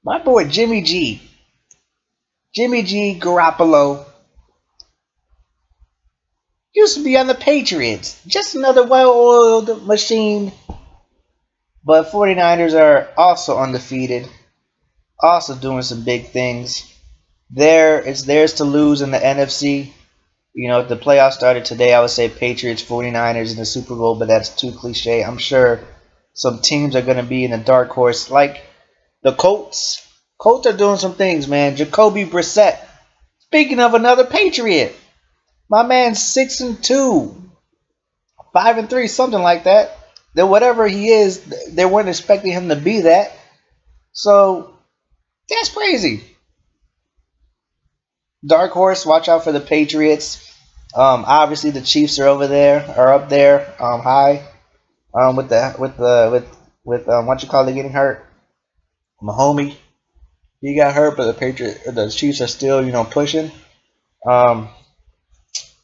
My 0.03 0.19
boy 0.19 0.47
Jimmy 0.47 0.81
G. 0.81 1.21
Jimmy 2.53 2.83
G. 2.83 3.17
Garoppolo 3.19 4.05
used 6.73 6.97
to 6.97 7.03
be 7.03 7.17
on 7.17 7.27
the 7.27 7.35
Patriots. 7.35 8.21
Just 8.27 8.55
another 8.55 8.83
well-oiled 8.83 9.85
machine. 9.85 10.51
But 11.83 12.11
49ers 12.11 12.79
are 12.79 13.09
also 13.17 13.57
undefeated. 13.57 14.27
Also 15.21 15.55
doing 15.55 15.81
some 15.81 16.03
big 16.03 16.27
things. 16.27 16.87
There, 17.49 18.01
it's 18.01 18.23
theirs 18.23 18.55
to 18.55 18.63
lose 18.63 19.01
in 19.01 19.11
the 19.11 19.17
NFC. 19.17 19.91
You 20.53 20.67
know, 20.69 20.81
if 20.81 20.89
the 20.89 20.97
playoffs 20.97 21.33
started 21.33 21.63
today, 21.65 21.93
I 21.93 22.01
would 22.01 22.09
say 22.09 22.27
Patriots, 22.27 22.83
49ers 22.83 23.51
in 23.51 23.57
the 23.57 23.65
Super 23.65 23.95
Bowl, 23.95 24.15
but 24.15 24.27
that's 24.27 24.49
too 24.49 24.71
cliche. 24.71 25.23
I'm 25.23 25.37
sure 25.37 25.79
some 26.33 26.59
teams 26.59 26.95
are 26.95 27.01
going 27.01 27.17
to 27.17 27.23
be 27.23 27.45
in 27.45 27.51
the 27.51 27.57
dark 27.57 27.89
horse. 27.89 28.29
Like 28.29 28.61
the 29.23 29.33
Colts. 29.33 30.07
Colts 30.41 30.65
are 30.65 30.75
doing 30.75 30.97
some 30.97 31.13
things, 31.13 31.47
man. 31.47 31.75
Jacoby 31.75 32.25
Brissett. 32.25 32.79
Speaking 33.41 33.79
of 33.79 33.93
another 33.93 34.25
Patriot, 34.25 34.95
my 35.69 35.83
man's 35.83 36.23
six 36.23 36.61
and 36.61 36.83
two, 36.83 37.35
five 38.51 38.79
and 38.79 38.89
three, 38.89 39.07
something 39.07 39.39
like 39.41 39.65
that. 39.65 39.95
That 40.33 40.47
whatever 40.47 40.87
he 40.87 41.09
is, 41.09 41.43
they 41.75 41.85
weren't 41.85 42.09
expecting 42.09 42.53
him 42.53 42.69
to 42.69 42.75
be 42.75 43.01
that. 43.01 43.33
So 44.13 44.73
that's 45.47 45.69
crazy. 45.69 46.23
Dark 48.43 48.71
horse, 48.71 49.05
watch 49.05 49.29
out 49.29 49.43
for 49.43 49.51
the 49.51 49.59
Patriots. 49.59 50.51
Um, 50.95 51.23
obviously 51.27 51.69
the 51.69 51.81
Chiefs 51.81 52.17
are 52.17 52.27
over 52.27 52.47
there, 52.47 52.83
are 52.97 53.13
up 53.13 53.29
there, 53.29 53.75
um, 53.79 54.01
high, 54.01 54.47
um, 55.13 55.35
with 55.35 55.49
the 55.49 55.75
with 55.77 55.97
the 55.97 56.29
with 56.31 56.57
with 56.83 57.07
um, 57.07 57.27
what 57.27 57.43
you 57.43 57.49
call 57.49 57.67
it 57.67 57.73
getting 57.73 57.93
hurt. 57.93 58.25
Mahomie, 59.21 59.75
he 60.61 60.75
got 60.75 60.93
hurt, 60.93 61.17
but 61.17 61.25
the 61.25 61.33
Patriot, 61.33 61.81
the 61.85 62.09
Chiefs 62.09 62.39
are 62.39 62.47
still, 62.47 62.85
you 62.85 62.91
know, 62.91 63.03
pushing. 63.03 63.51
Um, 64.25 64.69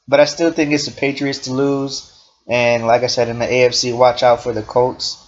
but 0.08 0.20
I 0.20 0.26
still 0.26 0.52
think 0.52 0.72
it's 0.72 0.86
the 0.86 0.92
Patriots 0.92 1.40
to 1.40 1.54
lose. 1.54 2.14
And 2.48 2.86
like 2.86 3.04
I 3.04 3.08
said, 3.08 3.28
in 3.28 3.40
the 3.40 3.46
AFC, 3.46 3.98
watch 3.98 4.24
out 4.24 4.44
for 4.44 4.54
the 4.54 4.62
Colts. 4.62 5.24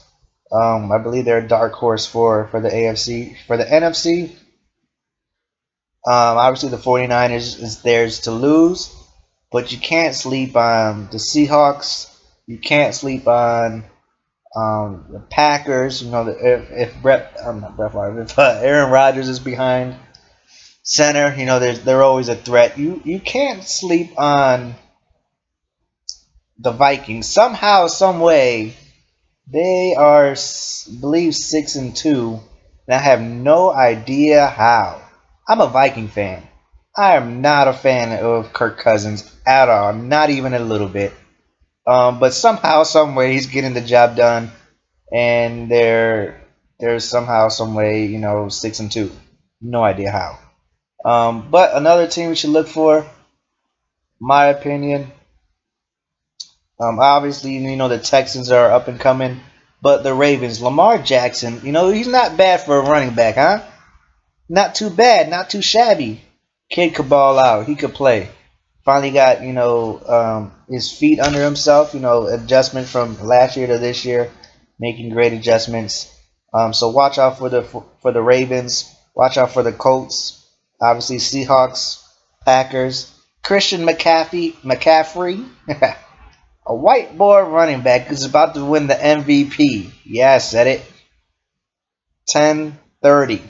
Um, 0.51 0.91
I 0.91 0.99
believe 0.99 1.25
they're 1.25 1.43
a 1.43 1.47
dark 1.47 1.73
horse 1.73 2.05
for, 2.05 2.47
for 2.47 2.61
the 2.61 2.69
AFC. 2.69 3.35
For 3.45 3.57
the 3.57 3.65
NFC, 3.65 4.29
um, 6.05 6.37
obviously 6.37 6.69
the 6.69 6.77
49ers 6.77 7.61
is 7.61 7.81
theirs 7.81 8.21
to 8.21 8.31
lose. 8.31 8.95
But 9.51 9.71
you 9.71 9.79
can't 9.79 10.15
sleep 10.15 10.55
on 10.55 11.09
the 11.11 11.17
Seahawks. 11.17 12.15
You 12.45 12.59
can't 12.59 12.93
sleep 12.93 13.27
on 13.27 13.83
um, 14.55 15.05
the 15.11 15.19
Packers, 15.19 16.01
you 16.01 16.11
know, 16.11 16.27
if, 16.27 16.71
if 16.71 17.01
Brett, 17.01 17.37
I'm 17.45 17.61
not 17.61 17.77
Brett 17.77 17.91
Favre, 17.91 18.21
if 18.23 18.37
uh, 18.37 18.59
Aaron 18.61 18.91
Rodgers 18.91 19.29
is 19.29 19.39
behind 19.39 19.95
center, 20.83 21.35
you 21.35 21.45
know, 21.45 21.59
there's 21.59 21.81
they're 21.81 22.03
always 22.03 22.29
a 22.29 22.35
threat. 22.35 22.77
You 22.77 23.01
you 23.05 23.19
can't 23.19 23.63
sleep 23.63 24.19
on 24.19 24.73
the 26.57 26.71
Vikings. 26.71 27.27
Somehow, 27.27 27.87
some 27.87 28.19
way, 28.19 28.75
they 29.47 29.95
are, 29.95 30.31
I 30.31 30.99
believe, 30.99 31.35
six 31.35 31.75
and 31.75 31.95
two, 31.95 32.39
and 32.87 32.95
I 32.95 32.99
have 32.99 33.21
no 33.21 33.71
idea 33.71 34.47
how. 34.47 35.01
I'm 35.47 35.61
a 35.61 35.67
Viking 35.67 36.09
fan. 36.09 36.43
I 36.95 37.15
am 37.15 37.41
not 37.41 37.67
a 37.67 37.73
fan 37.73 38.23
of 38.23 38.53
Kirk 38.53 38.77
Cousins 38.77 39.31
at 39.47 39.69
all, 39.69 39.93
not 39.93 40.29
even 40.29 40.53
a 40.53 40.59
little 40.59 40.87
bit. 40.87 41.13
Um, 41.87 42.19
but 42.19 42.33
somehow, 42.33 42.83
some 42.83 43.15
way, 43.15 43.33
he's 43.33 43.47
getting 43.47 43.73
the 43.73 43.81
job 43.81 44.15
done, 44.15 44.51
and 45.11 45.69
they're 45.69 46.41
they're 46.79 46.99
somehow, 46.99 47.49
some 47.49 47.73
way, 47.73 48.05
you 48.05 48.19
know, 48.19 48.49
six 48.49 48.79
and 48.79 48.91
two. 48.91 49.11
No 49.61 49.83
idea 49.83 50.11
how. 50.11 50.39
Um, 51.03 51.49
but 51.49 51.75
another 51.75 52.07
team 52.07 52.29
we 52.29 52.35
should 52.35 52.51
look 52.51 52.67
for, 52.67 53.05
my 54.19 54.47
opinion. 54.47 55.11
Um, 56.79 56.99
obviously, 56.99 57.57
you 57.57 57.75
know 57.75 57.87
the 57.89 57.99
Texans 57.99 58.51
are 58.51 58.71
up 58.71 58.87
and 58.87 58.99
coming, 58.99 59.39
but 59.81 60.03
the 60.03 60.13
Ravens, 60.13 60.61
Lamar 60.61 60.97
Jackson, 60.97 61.61
you 61.63 61.71
know 61.71 61.89
he's 61.89 62.07
not 62.07 62.37
bad 62.37 62.61
for 62.61 62.77
a 62.77 62.81
running 62.81 63.15
back, 63.15 63.35
huh? 63.35 63.63
Not 64.47 64.75
too 64.75 64.89
bad, 64.89 65.29
not 65.29 65.49
too 65.49 65.61
shabby. 65.61 66.21
Kid 66.69 66.95
could 66.95 67.09
ball 67.09 67.39
out. 67.39 67.65
He 67.65 67.75
could 67.75 67.93
play 67.93 68.29
finally 68.89 69.11
got 69.11 69.43
you 69.43 69.53
know 69.53 70.01
um, 70.07 70.51
his 70.67 70.91
feet 70.91 71.19
under 71.19 71.43
himself. 71.43 71.93
You 71.93 71.99
know, 71.99 72.25
adjustment 72.25 72.87
from 72.87 73.23
last 73.23 73.55
year 73.55 73.67
to 73.67 73.77
this 73.77 74.03
year, 74.03 74.31
making 74.79 75.11
great 75.11 75.31
adjustments. 75.31 76.11
Um, 76.51 76.73
so 76.73 76.89
watch 76.89 77.19
out 77.19 77.37
for 77.37 77.49
the 77.49 77.61
for, 77.61 78.11
the 78.11 78.23
Ravens. 78.23 78.91
Watch 79.13 79.37
out 79.37 79.51
for 79.51 79.61
the 79.61 79.71
Colts. 79.71 80.43
Obviously, 80.81 81.17
Seahawks, 81.17 82.03
Packers. 82.45 83.13
Christian 83.43 83.81
McCaffrey, 83.81 84.53
McCaffrey, 84.63 85.47
a 86.65 86.75
white 86.75 87.15
boy 87.15 87.41
running 87.43 87.81
back 87.81 88.11
is 88.11 88.25
about 88.25 88.55
to 88.55 88.65
win 88.65 88.87
the 88.87 88.95
MVP. 88.95 89.91
Yeah, 90.03 90.33
I 90.33 90.39
said 90.39 90.65
it. 90.65 90.81
10:30, 92.31 93.41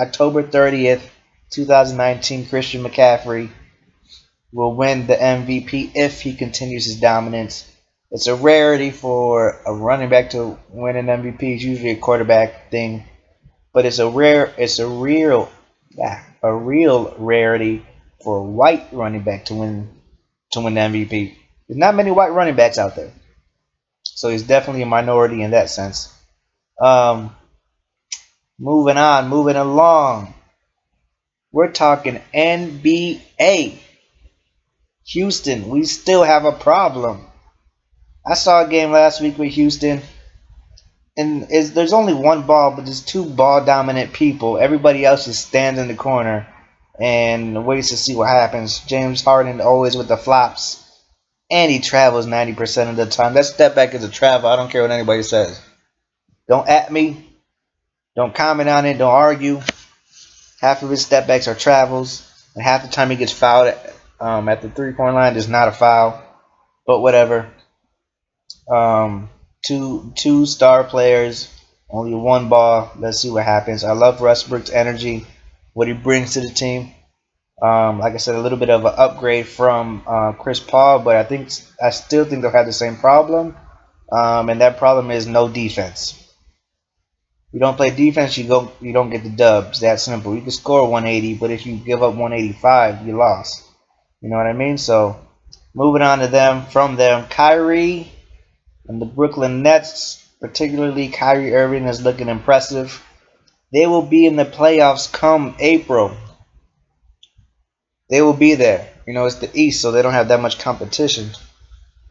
October 0.00 0.44
30th, 0.44 1.02
2019. 1.50 2.46
Christian 2.46 2.84
McCaffrey 2.84 3.50
will 4.52 4.74
win 4.74 5.06
the 5.06 5.16
MVP 5.16 5.92
if 5.94 6.20
he 6.20 6.34
continues 6.34 6.86
his 6.86 7.00
dominance. 7.00 7.70
It's 8.10 8.26
a 8.26 8.34
rarity 8.34 8.90
for 8.90 9.60
a 9.66 9.72
running 9.74 10.08
back 10.08 10.30
to 10.30 10.58
win 10.70 10.96
an 10.96 11.06
MVP. 11.06 11.42
It's 11.42 11.62
usually 11.64 11.90
a 11.90 11.96
quarterback 11.96 12.70
thing. 12.70 13.04
but 13.72 13.86
it's 13.86 13.98
a 14.00 14.08
rare, 14.08 14.52
it's 14.58 14.78
a 14.80 14.86
real, 14.88 15.50
a 16.42 16.54
real 16.54 17.14
rarity 17.18 17.86
for 18.24 18.38
a 18.38 18.42
white 18.42 18.88
running 18.92 19.22
back 19.22 19.46
to 19.46 19.54
win 19.54 19.88
to 20.52 20.60
win 20.60 20.74
the 20.74 20.80
MVP. 20.80 21.36
There's 21.68 21.78
not 21.78 21.94
many 21.94 22.10
white 22.10 22.32
running 22.32 22.56
backs 22.56 22.78
out 22.78 22.96
there, 22.96 23.12
so 24.02 24.28
he's 24.28 24.42
definitely 24.42 24.82
a 24.82 24.86
minority 24.86 25.42
in 25.42 25.52
that 25.52 25.70
sense. 25.70 26.12
Um, 26.80 27.34
moving 28.58 28.96
on, 28.96 29.28
moving 29.28 29.56
along. 29.56 30.34
We're 31.52 31.72
talking 31.72 32.20
NBA. 32.34 33.78
Houston, 35.10 35.68
we 35.68 35.84
still 35.84 36.22
have 36.22 36.44
a 36.44 36.52
problem. 36.52 37.26
I 38.24 38.34
saw 38.34 38.64
a 38.64 38.68
game 38.68 38.92
last 38.92 39.20
week 39.20 39.38
with 39.38 39.52
Houston, 39.52 40.02
and 41.16 41.50
is 41.50 41.72
there's 41.72 41.92
only 41.92 42.14
one 42.14 42.46
ball, 42.46 42.70
but 42.70 42.84
there's 42.84 43.02
two 43.02 43.24
ball 43.24 43.64
dominant 43.64 44.12
people. 44.12 44.56
Everybody 44.56 45.04
else 45.04 45.26
is 45.26 45.36
stands 45.36 45.80
in 45.80 45.88
the 45.88 45.96
corner 45.96 46.46
and 47.00 47.66
waits 47.66 47.88
to 47.88 47.96
see 47.96 48.14
what 48.14 48.28
happens. 48.28 48.80
James 48.80 49.24
Harden 49.24 49.60
always 49.60 49.96
with 49.96 50.06
the 50.06 50.16
flops, 50.16 50.80
and 51.50 51.72
he 51.72 51.80
travels 51.80 52.26
90% 52.26 52.90
of 52.90 52.96
the 52.96 53.06
time. 53.06 53.34
That 53.34 53.46
step 53.46 53.74
back 53.74 53.94
is 53.94 54.04
a 54.04 54.08
travel. 54.08 54.48
I 54.48 54.54
don't 54.54 54.70
care 54.70 54.82
what 54.82 54.92
anybody 54.92 55.24
says. 55.24 55.60
Don't 56.46 56.68
at 56.68 56.92
me. 56.92 57.26
Don't 58.14 58.34
comment 58.34 58.68
on 58.68 58.86
it. 58.86 58.98
Don't 58.98 59.10
argue. 59.10 59.60
Half 60.60 60.84
of 60.84 60.90
his 60.90 61.04
step 61.04 61.26
backs 61.26 61.48
are 61.48 61.54
travels, 61.56 62.22
and 62.54 62.62
half 62.62 62.82
the 62.82 62.88
time 62.88 63.10
he 63.10 63.16
gets 63.16 63.32
fouled 63.32 63.74
um, 64.20 64.48
at 64.48 64.62
the 64.62 64.70
three 64.70 64.92
point 64.92 65.14
line 65.14 65.36
is 65.36 65.48
not 65.48 65.68
a 65.68 65.72
foul, 65.72 66.22
but 66.86 67.00
whatever. 67.00 67.50
Um, 68.70 69.30
two 69.64 70.12
two 70.16 70.46
star 70.46 70.84
players, 70.84 71.52
only 71.88 72.14
one 72.14 72.48
ball. 72.48 72.90
Let's 72.98 73.18
see 73.18 73.30
what 73.30 73.44
happens. 73.44 73.84
I 73.84 73.92
love 73.92 74.20
Westbrook's 74.20 74.70
energy, 74.70 75.26
what 75.72 75.88
he 75.88 75.94
brings 75.94 76.34
to 76.34 76.40
the 76.40 76.50
team. 76.50 76.94
Um, 77.62 77.98
like 77.98 78.14
I 78.14 78.18
said, 78.18 78.36
a 78.36 78.40
little 78.40 78.58
bit 78.58 78.70
of 78.70 78.84
an 78.84 78.94
upgrade 78.96 79.46
from 79.46 80.02
uh, 80.06 80.32
Chris 80.32 80.60
Paul, 80.60 81.00
but 81.00 81.16
I 81.16 81.24
think 81.24 81.50
I 81.82 81.90
still 81.90 82.24
think 82.24 82.42
they'll 82.42 82.50
have 82.50 82.66
the 82.66 82.72
same 82.72 82.96
problem, 82.96 83.56
um, 84.10 84.48
and 84.48 84.60
that 84.60 84.78
problem 84.78 85.10
is 85.10 85.26
no 85.26 85.48
defense. 85.48 86.16
You 87.52 87.58
don't 87.58 87.76
play 87.76 87.90
defense, 87.90 88.38
you 88.38 88.46
go, 88.46 88.70
you 88.80 88.92
don't 88.92 89.10
get 89.10 89.24
the 89.24 89.30
dubs. 89.30 89.80
That 89.80 90.00
simple. 90.00 90.36
You 90.36 90.40
can 90.40 90.52
score 90.52 90.88
180, 90.88 91.34
but 91.34 91.50
if 91.50 91.66
you 91.66 91.76
give 91.76 92.02
up 92.02 92.14
185, 92.14 93.06
you 93.06 93.16
lost. 93.16 93.69
You 94.20 94.28
know 94.28 94.36
what 94.36 94.46
I 94.46 94.52
mean? 94.52 94.76
So 94.76 95.18
moving 95.74 96.02
on 96.02 96.18
to 96.18 96.28
them 96.28 96.66
from 96.66 96.96
them, 96.96 97.26
Kyrie 97.28 98.10
and 98.86 99.00
the 99.00 99.06
Brooklyn 99.06 99.62
Nets, 99.62 100.26
particularly 100.40 101.08
Kyrie 101.08 101.54
Irving, 101.54 101.86
is 101.86 102.02
looking 102.02 102.28
impressive. 102.28 103.02
They 103.72 103.86
will 103.86 104.02
be 104.02 104.26
in 104.26 104.36
the 104.36 104.44
playoffs 104.44 105.10
come 105.10 105.54
April. 105.58 106.16
They 108.10 108.20
will 108.20 108.34
be 108.34 108.54
there. 108.54 108.88
You 109.06 109.14
know, 109.14 109.26
it's 109.26 109.36
the 109.36 109.50
East, 109.54 109.80
so 109.80 109.92
they 109.92 110.02
don't 110.02 110.12
have 110.12 110.28
that 110.28 110.40
much 110.40 110.58
competition. 110.58 111.30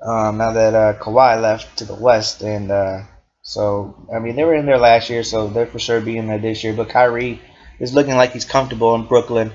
Um, 0.02 0.38
now 0.38 0.54
that 0.54 0.74
uh, 0.74 0.94
Kawhi 0.94 1.42
left 1.42 1.78
to 1.80 1.86
the 1.86 1.94
West, 1.96 2.42
and 2.42 2.72
uh, 2.72 3.02
so 3.42 4.08
I 4.14 4.20
mean 4.20 4.36
they 4.36 4.46
were 4.46 4.56
in 4.56 4.66
there 4.66 4.78
last 4.78 5.10
year, 5.10 5.24
so 5.24 5.48
they're 5.48 5.68
for 5.68 5.80
sure 5.80 6.00
being 6.00 6.28
there 6.28 6.40
this 6.40 6.64
year. 6.64 6.74
But 6.74 6.90
Kyrie 6.90 7.42
is 7.80 7.94
looking 7.94 8.16
like 8.16 8.32
he's 8.32 8.46
comfortable 8.46 8.96
in 8.96 9.06
Brooklyn. 9.06 9.52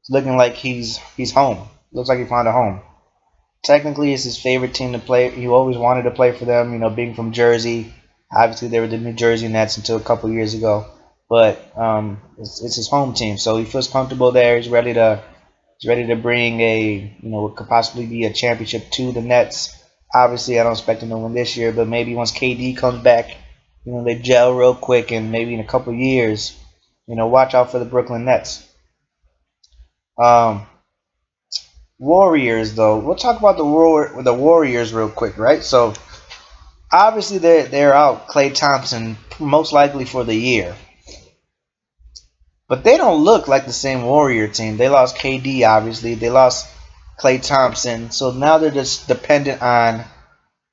It's 0.00 0.10
looking 0.10 0.36
like 0.36 0.54
he's 0.54 0.98
he's 1.16 1.32
home. 1.32 1.68
Looks 1.92 2.08
like 2.08 2.18
he 2.18 2.24
found 2.24 2.48
a 2.48 2.52
home. 2.52 2.80
Technically, 3.64 4.12
it's 4.12 4.24
his 4.24 4.38
favorite 4.38 4.74
team 4.74 4.92
to 4.92 4.98
play. 4.98 5.30
He 5.30 5.46
always 5.46 5.76
wanted 5.76 6.02
to 6.04 6.10
play 6.10 6.32
for 6.32 6.44
them. 6.44 6.72
You 6.72 6.78
know, 6.78 6.90
being 6.90 7.14
from 7.14 7.32
Jersey, 7.32 7.92
obviously 8.34 8.68
they 8.68 8.80
were 8.80 8.88
the 8.88 8.98
New 8.98 9.12
Jersey 9.12 9.48
Nets 9.48 9.76
until 9.76 9.96
a 9.96 10.02
couple 10.02 10.30
years 10.30 10.54
ago. 10.54 10.86
But 11.28 11.76
um, 11.78 12.20
it's, 12.38 12.62
it's 12.62 12.76
his 12.76 12.88
home 12.90 13.14
team, 13.14 13.38
so 13.38 13.56
he 13.56 13.64
feels 13.64 13.88
comfortable 13.88 14.32
there. 14.32 14.56
He's 14.56 14.68
ready 14.68 14.94
to 14.94 15.22
he's 15.78 15.88
ready 15.88 16.06
to 16.08 16.16
bring 16.16 16.60
a 16.60 17.16
you 17.22 17.30
know 17.30 17.42
what 17.42 17.56
could 17.56 17.68
possibly 17.68 18.06
be 18.06 18.24
a 18.24 18.32
championship 18.32 18.90
to 18.92 19.12
the 19.12 19.22
Nets. 19.22 19.74
Obviously, 20.14 20.60
I 20.60 20.64
don't 20.64 20.72
expect 20.72 21.02
him 21.02 21.08
to 21.08 21.16
win 21.16 21.32
this 21.32 21.56
year, 21.56 21.72
but 21.72 21.88
maybe 21.88 22.14
once 22.14 22.32
KD 22.32 22.76
comes 22.76 23.02
back, 23.02 23.30
you 23.84 23.92
know 23.92 24.04
they 24.04 24.16
gel 24.16 24.54
real 24.54 24.74
quick, 24.74 25.10
and 25.10 25.32
maybe 25.32 25.54
in 25.54 25.60
a 25.60 25.64
couple 25.66 25.94
years, 25.94 26.58
you 27.06 27.16
know, 27.16 27.28
watch 27.28 27.54
out 27.54 27.70
for 27.70 27.78
the 27.78 27.86
Brooklyn 27.86 28.26
Nets. 28.26 28.68
Um, 30.18 30.66
Warriors, 32.02 32.74
though, 32.74 32.98
we'll 32.98 33.14
talk 33.14 33.38
about 33.38 33.56
the 33.56 33.64
War- 33.64 34.20
the 34.24 34.34
Warriors 34.34 34.92
real 34.92 35.08
quick, 35.08 35.38
right? 35.38 35.62
So, 35.62 35.94
obviously 36.90 37.38
they're 37.38 37.66
they're 37.66 37.94
out 37.94 38.26
Klay 38.26 38.52
Thompson 38.52 39.16
most 39.38 39.72
likely 39.72 40.04
for 40.04 40.24
the 40.24 40.34
year, 40.34 40.74
but 42.66 42.82
they 42.82 42.96
don't 42.96 43.22
look 43.22 43.46
like 43.46 43.66
the 43.66 43.72
same 43.72 44.02
Warrior 44.02 44.48
team. 44.48 44.78
They 44.78 44.88
lost 44.88 45.16
KD, 45.16 45.64
obviously. 45.64 46.16
They 46.16 46.28
lost 46.28 46.66
Klay 47.20 47.40
Thompson, 47.40 48.10
so 48.10 48.32
now 48.32 48.58
they're 48.58 48.72
just 48.72 49.06
dependent 49.06 49.62
on 49.62 50.04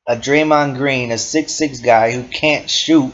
a 0.07 0.15
Draymond 0.15 0.77
Green, 0.77 1.11
a 1.11 1.19
six-six 1.19 1.79
guy 1.81 2.11
who 2.11 2.23
can't 2.23 2.67
shoot. 2.67 3.13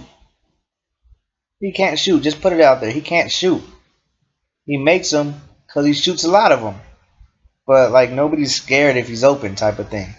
He 1.60 1.74
can't 1.74 2.00
shoot. 2.00 2.24
Just 2.24 2.40
put 2.40 2.54
it 2.54 2.62
out 2.62 2.80
there. 2.80 2.92
He 2.92 3.02
can't 3.02 3.30
shoot. 3.30 3.62
He 4.66 4.78
makes 4.78 5.10
them 5.10 5.36
because 5.68 5.86
he 5.86 5.92
shoots 5.92 6.24
a 6.24 6.32
lot 6.32 6.54
of 6.54 6.62
them 6.62 6.76
but 7.68 7.92
like 7.92 8.12
nobody's 8.12 8.56
scared 8.56 8.98
if 8.98 9.08
he's 9.08 9.24
open 9.24 9.56
type 9.56 9.80
of 9.80 9.90
thing. 9.90 10.14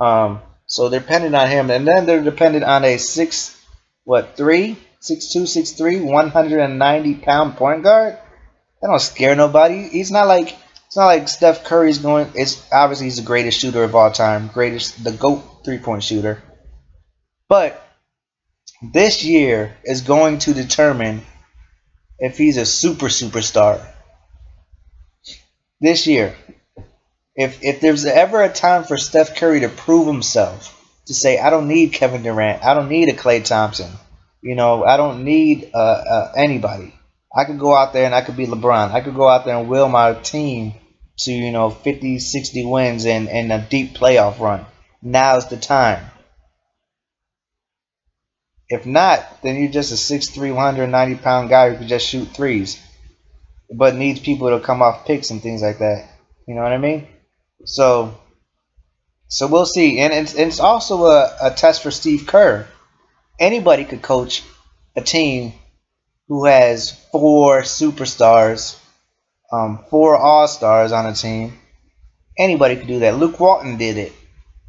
Um, 0.00 0.40
so 0.66 0.88
they're 0.88 1.00
dependent 1.00 1.34
on 1.34 1.48
him, 1.48 1.70
and 1.70 1.86
then 1.86 2.06
they're 2.06 2.22
dependent 2.22 2.64
on 2.64 2.84
a 2.84 2.98
six, 2.98 3.60
what 4.04 4.36
three, 4.36 4.78
six 5.00 5.32
two, 5.32 5.46
six 5.46 5.72
three, 5.72 6.00
one 6.00 6.28
hundred 6.30 6.60
and 6.60 6.78
ninety 6.78 7.14
pound 7.14 7.56
point 7.56 7.82
guard. 7.82 8.18
That 8.82 8.88
don't 8.88 9.00
scare 9.00 9.36
nobody. 9.36 9.88
He's 9.88 10.10
not 10.10 10.26
like 10.26 10.56
it's 10.86 10.96
not 10.96 11.06
like 11.06 11.28
Steph 11.28 11.64
Curry's 11.64 11.98
going. 11.98 12.30
It's 12.34 12.64
obviously 12.72 13.06
he's 13.06 13.16
the 13.16 13.22
greatest 13.22 13.60
shooter 13.60 13.84
of 13.84 13.94
all 13.94 14.10
time, 14.10 14.48
greatest 14.48 15.02
the 15.02 15.12
goat 15.12 15.64
three 15.64 15.78
point 15.78 16.02
shooter. 16.02 16.42
But 17.48 17.82
this 18.82 19.24
year 19.24 19.76
is 19.84 20.02
going 20.02 20.38
to 20.40 20.52
determine 20.52 21.22
if 22.18 22.36
he's 22.36 22.56
a 22.56 22.66
super 22.66 23.06
superstar. 23.06 23.84
This 25.80 26.06
year, 26.06 26.34
if 27.36 27.62
if 27.62 27.80
there's 27.80 28.06
ever 28.06 28.42
a 28.42 28.52
time 28.52 28.84
for 28.84 28.96
Steph 28.96 29.36
Curry 29.36 29.60
to 29.60 29.68
prove 29.68 30.06
himself, 30.06 30.72
to 31.06 31.14
say 31.14 31.38
I 31.38 31.50
don't 31.50 31.68
need 31.68 31.92
Kevin 31.92 32.22
Durant, 32.22 32.64
I 32.64 32.74
don't 32.74 32.88
need 32.88 33.08
a 33.08 33.12
Klay 33.12 33.44
Thompson, 33.44 33.92
you 34.42 34.54
know, 34.54 34.84
I 34.84 34.96
don't 34.96 35.24
need 35.24 35.70
uh, 35.74 35.76
uh, 35.76 36.32
anybody. 36.36 36.94
I 37.34 37.44
could 37.44 37.58
go 37.58 37.76
out 37.76 37.92
there 37.92 38.06
and 38.06 38.14
I 38.14 38.22
could 38.22 38.36
be 38.36 38.46
LeBron. 38.46 38.92
I 38.92 39.02
could 39.02 39.14
go 39.14 39.28
out 39.28 39.44
there 39.44 39.58
and 39.58 39.68
will 39.68 39.88
my 39.88 40.14
team 40.14 40.74
to 41.18 41.32
you 41.32 41.52
know 41.52 41.70
50, 41.70 42.18
60 42.18 42.64
wins 42.64 43.06
and, 43.06 43.28
and 43.28 43.52
a 43.52 43.66
deep 43.68 43.94
playoff 43.94 44.40
run. 44.40 44.64
Now's 45.02 45.48
the 45.48 45.56
time. 45.56 46.04
If 48.68 48.84
not, 48.86 49.42
then 49.42 49.56
you're 49.56 49.70
just 49.70 49.92
a 49.92 50.14
6'3", 50.14 50.54
190 50.54 51.22
pound 51.22 51.50
guy 51.50 51.70
who 51.70 51.76
can 51.76 51.86
just 51.86 52.06
shoot 52.06 52.28
threes, 52.28 52.82
but 53.72 53.94
needs 53.94 54.18
people 54.18 54.50
to 54.50 54.64
come 54.64 54.82
off 54.82 55.06
picks 55.06 55.30
and 55.30 55.40
things 55.40 55.62
like 55.62 55.78
that. 55.78 56.08
You 56.48 56.54
know 56.54 56.62
what 56.62 56.72
I 56.72 56.78
mean? 56.78 57.06
So, 57.66 58.16
so 59.28 59.48
we'll 59.48 59.66
see. 59.66 59.98
And 59.98 60.12
it's, 60.12 60.34
it's 60.34 60.60
also 60.60 61.06
a, 61.06 61.36
a 61.42 61.50
test 61.50 61.82
for 61.82 61.90
Steve 61.90 62.26
Kerr. 62.26 62.66
Anybody 63.38 63.84
could 63.84 64.02
coach 64.02 64.42
a 64.94 65.02
team 65.02 65.52
who 66.28 66.46
has 66.46 66.92
four 67.12 67.62
superstars, 67.62 68.78
um, 69.52 69.84
four 69.90 70.16
all 70.16 70.48
stars 70.48 70.92
on 70.92 71.06
a 71.06 71.14
team. 71.14 71.58
Anybody 72.38 72.76
could 72.76 72.88
do 72.88 73.00
that. 73.00 73.16
Luke 73.16 73.40
Walton 73.40 73.76
did 73.78 73.96
it, 73.98 74.12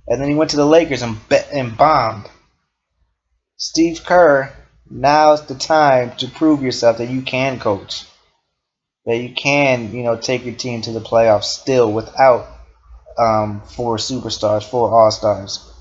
and 0.08 0.22
then 0.22 0.30
he 0.30 0.36
went 0.36 0.52
to 0.52 0.58
the 0.58 0.66
Lakers 0.66 1.02
and 1.02 1.18
bet 1.30 1.50
and 1.52 1.78
bombed. 1.78 2.30
Steve 3.58 4.04
Kerr, 4.06 4.54
now's 4.90 5.46
the 5.46 5.56
time 5.56 6.16
to 6.18 6.28
prove 6.28 6.62
yourself 6.62 6.98
that 6.98 7.10
you 7.10 7.22
can 7.22 7.60
coach, 7.60 8.06
that 9.06 9.18
you 9.18 9.34
can, 9.34 9.94
you 9.94 10.04
know, 10.04 10.16
take 10.16 10.46
your 10.46 10.56
team 10.56 10.82
to 10.82 10.92
the 10.92 11.02
playoffs 11.02 11.46
still 11.46 11.92
without 11.92 12.48
um, 13.18 13.62
four 13.62 13.98
superstars, 13.98 14.64
four 14.64 14.94
all 14.94 15.12
stars. 15.12 15.72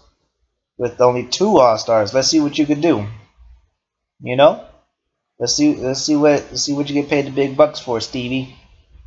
With 0.79 1.01
only 1.01 1.27
two 1.27 1.59
all 1.59 1.79
stars, 1.79 2.13
let's 2.15 2.29
see 2.29 2.41
what 2.41 2.59
you 2.59 2.67
can 2.67 2.81
do. 2.81 3.07
You 4.21 4.37
know, 4.37 4.65
let's 5.39 5.55
see, 5.55 5.77
let's 5.77 6.03
see 6.03 6.17
what, 6.17 6.47
let's 6.51 6.63
see 6.63 6.73
what 6.73 6.89
you 6.89 6.95
get 6.95 7.11
paid 7.11 7.27
the 7.27 7.31
big 7.31 7.57
bucks 7.57 7.81
for, 7.81 8.01
Stevie. 8.01 8.57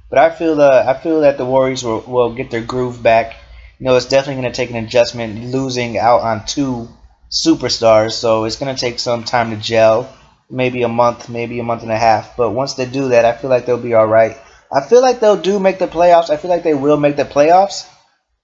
But 0.10 0.20
I 0.20 0.30
feel, 0.32 0.60
uh, 0.62 0.84
I 0.88 0.96
feel 1.00 1.22
that 1.22 1.38
the 1.38 1.46
Warriors 1.46 1.84
will, 1.84 2.02
will 2.02 2.34
get 2.34 2.52
their 2.52 2.64
groove 2.64 3.02
back. 3.04 3.36
You 3.80 3.86
know, 3.86 3.96
it's 3.96 4.08
definitely 4.08 4.42
going 4.42 4.52
to 4.52 4.58
take 4.58 4.72
an 4.72 4.84
adjustment, 4.84 5.52
losing 5.52 5.98
out 5.98 6.22
on 6.22 6.46
two 6.46 6.90
superstars. 7.32 8.14
So 8.14 8.46
it's 8.46 8.58
going 8.58 8.74
to 8.76 8.80
take 8.80 9.00
some 9.00 9.24
time 9.24 9.52
to 9.52 9.58
gel, 9.58 10.12
maybe 10.50 10.82
a 10.82 10.88
month, 10.88 11.30
maybe 11.30 11.60
a 11.60 11.64
month 11.64 11.84
and 11.84 11.92
a 11.92 11.98
half. 11.98 12.36
But 12.36 12.52
once 12.52 12.74
they 12.74 12.86
do 12.86 13.10
that, 13.10 13.26
I 13.26 13.34
feel 13.34 13.50
like 13.50 13.66
they'll 13.66 13.78
be 13.78 13.94
all 13.94 14.08
right. 14.08 14.36
I 14.72 14.82
feel 14.82 15.02
like 15.02 15.20
they'll 15.20 15.42
do 15.42 15.60
make 15.60 15.80
the 15.80 15.88
playoffs. 15.88 16.30
I 16.30 16.38
feel 16.38 16.50
like 16.50 16.64
they 16.64 16.74
will 16.74 16.98
make 16.98 17.16
the 17.16 17.26
playoffs 17.26 17.88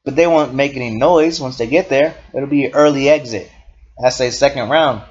but 0.06 0.16
they 0.16 0.28
won't 0.28 0.54
make 0.54 0.76
any 0.76 0.92
noise 0.92 1.42
once 1.42 1.58
they 1.58 1.68
get 1.68 1.90
there. 1.90 2.16
It'll 2.34 2.48
be 2.48 2.66
an 2.66 2.76
early 2.76 3.10
exit. 3.10 3.52
I 4.04 4.10
say 4.10 4.30
second 4.30 4.70
round, 4.70 5.02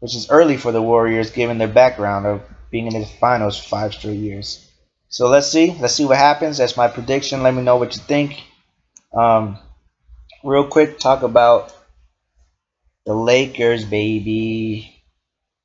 which 0.00 0.14
is 0.14 0.28
early 0.28 0.56
for 0.56 0.72
the 0.72 0.82
Warriors 0.82 1.30
given 1.30 1.58
their 1.58 1.68
background 1.68 2.26
of 2.26 2.42
being 2.70 2.86
in 2.86 3.00
the 3.00 3.06
finals 3.06 3.58
five 3.58 3.94
straight 3.94 4.18
years. 4.18 4.68
So 5.08 5.28
let's 5.28 5.50
see. 5.50 5.76
Let's 5.80 5.94
see 5.94 6.04
what 6.04 6.18
happens. 6.18 6.58
That's 6.58 6.76
my 6.76 6.88
prediction. 6.88 7.42
Let 7.42 7.54
me 7.54 7.62
know 7.62 7.76
what 7.76 7.94
you 7.94 8.02
think. 8.02 8.42
Um, 9.16 9.58
real 10.42 10.66
quick, 10.66 10.98
talk 10.98 11.22
about 11.22 11.72
the 13.06 13.14
Lakers, 13.14 13.84
baby. 13.84 15.02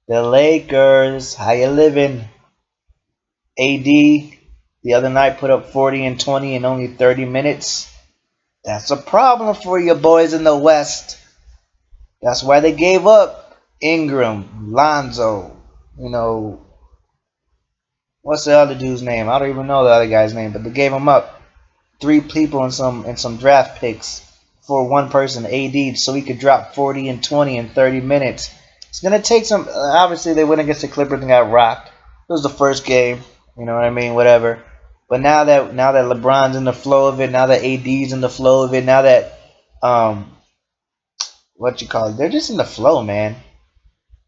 The 0.08 0.22
Lakers. 0.22 1.34
How 1.34 1.52
you 1.52 1.68
living? 1.68 2.26
AD 3.58 4.38
the 4.84 4.94
other 4.94 5.10
night 5.10 5.40
put 5.40 5.50
up 5.50 5.72
40 5.72 6.06
and 6.06 6.20
20 6.20 6.56
in 6.56 6.66
only 6.66 6.88
30 6.88 7.26
minutes. 7.26 7.94
That's 8.64 8.92
a 8.92 8.98
problem 8.98 9.56
for 9.56 9.80
you 9.80 9.96
boys 9.96 10.34
in 10.34 10.44
the 10.44 10.58
West. 10.58 11.18
That's 12.22 12.44
why 12.44 12.60
they 12.60 12.74
gave 12.74 13.08
up 13.08 13.58
Ingram, 13.82 14.72
Lonzo, 14.74 15.56
you 15.98 16.10
know, 16.10 16.66
what's 18.22 18.46
the 18.46 18.56
other 18.56 18.76
dude's 18.76 19.02
name? 19.02 19.30
I 19.30 19.40
don't 19.40 19.50
even 19.50 19.68
know 19.68 19.84
the 19.84 19.90
other 19.90 20.08
guy's 20.08 20.34
name, 20.34 20.52
but 20.52 20.64
they 20.64 20.70
gave 20.70 20.94
him 20.94 21.10
up. 21.10 21.42
Three 22.00 22.22
people 22.22 22.64
in 22.64 22.72
some 22.72 23.06
in 23.06 23.18
some 23.18 23.38
draft 23.38 23.80
picks 23.80 24.26
for 24.62 24.88
one 24.88 25.10
person, 25.10 25.46
AD, 25.46 25.98
so 25.98 26.14
he 26.14 26.22
could 26.22 26.40
drop 26.40 26.76
40 26.76 27.10
and 27.10 27.24
20 27.24 27.58
in 27.58 27.70
30 27.70 28.02
minutes. 28.02 28.54
It's 28.88 29.02
gonna 29.02 29.22
take 29.22 29.46
some. 29.46 29.68
Obviously, 29.70 30.34
they 30.34 30.44
went 30.44 30.62
against 30.62 30.82
the 30.82 30.88
Clippers 30.88 31.20
and 31.20 31.28
got 31.28 31.52
rocked. 31.52 31.88
It 31.88 32.32
was 32.32 32.44
the 32.44 32.50
first 32.50 32.86
game. 32.86 33.22
You 33.58 33.66
know 33.66 33.76
what 33.76 33.84
I 33.84 33.90
mean? 33.90 34.14
Whatever. 34.14 34.64
But 35.10 35.22
now 35.22 35.46
that 35.46 35.74
now 35.74 35.94
that 35.94 36.06
LeBron's 36.06 36.56
in 36.56 36.66
the 36.66 36.74
flow 36.74 37.08
of 37.08 37.20
it, 37.20 37.32
now 37.32 37.48
that 37.48 37.64
AD's 37.64 38.14
in 38.14 38.22
the 38.22 38.30
flow 38.30 38.64
of 38.64 38.74
it, 38.74 38.86
now 38.86 39.02
that 39.02 39.40
um 39.82 40.32
what 41.56 41.82
you 41.82 41.88
call 41.88 42.10
it, 42.10 42.18
they're 42.18 42.30
just 42.30 42.52
in 42.52 42.58
the 42.58 42.64
flow, 42.64 43.02
man. 43.02 43.36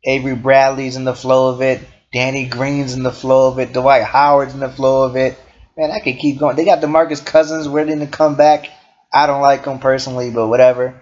Avery 0.03 0.35
Bradley's 0.35 0.95
in 0.95 1.03
the 1.03 1.13
flow 1.13 1.53
of 1.53 1.61
it. 1.61 1.81
Danny 2.11 2.47
Green's 2.47 2.93
in 2.93 3.03
the 3.03 3.11
flow 3.11 3.47
of 3.47 3.59
it. 3.59 3.71
Dwight 3.71 4.03
Howard's 4.03 4.53
in 4.53 4.59
the 4.59 4.69
flow 4.69 5.03
of 5.03 5.15
it. 5.15 5.37
Man, 5.77 5.91
I 5.91 5.99
could 5.99 6.17
keep 6.17 6.39
going. 6.39 6.55
They 6.55 6.65
got 6.65 6.81
DeMarcus 6.81 7.25
Cousins 7.25 7.67
ready 7.67 7.97
to 7.97 8.07
come 8.07 8.35
back. 8.35 8.67
I 9.13 9.27
don't 9.27 9.41
like 9.41 9.65
him 9.65 9.79
personally, 9.79 10.31
but 10.31 10.47
whatever. 10.47 10.99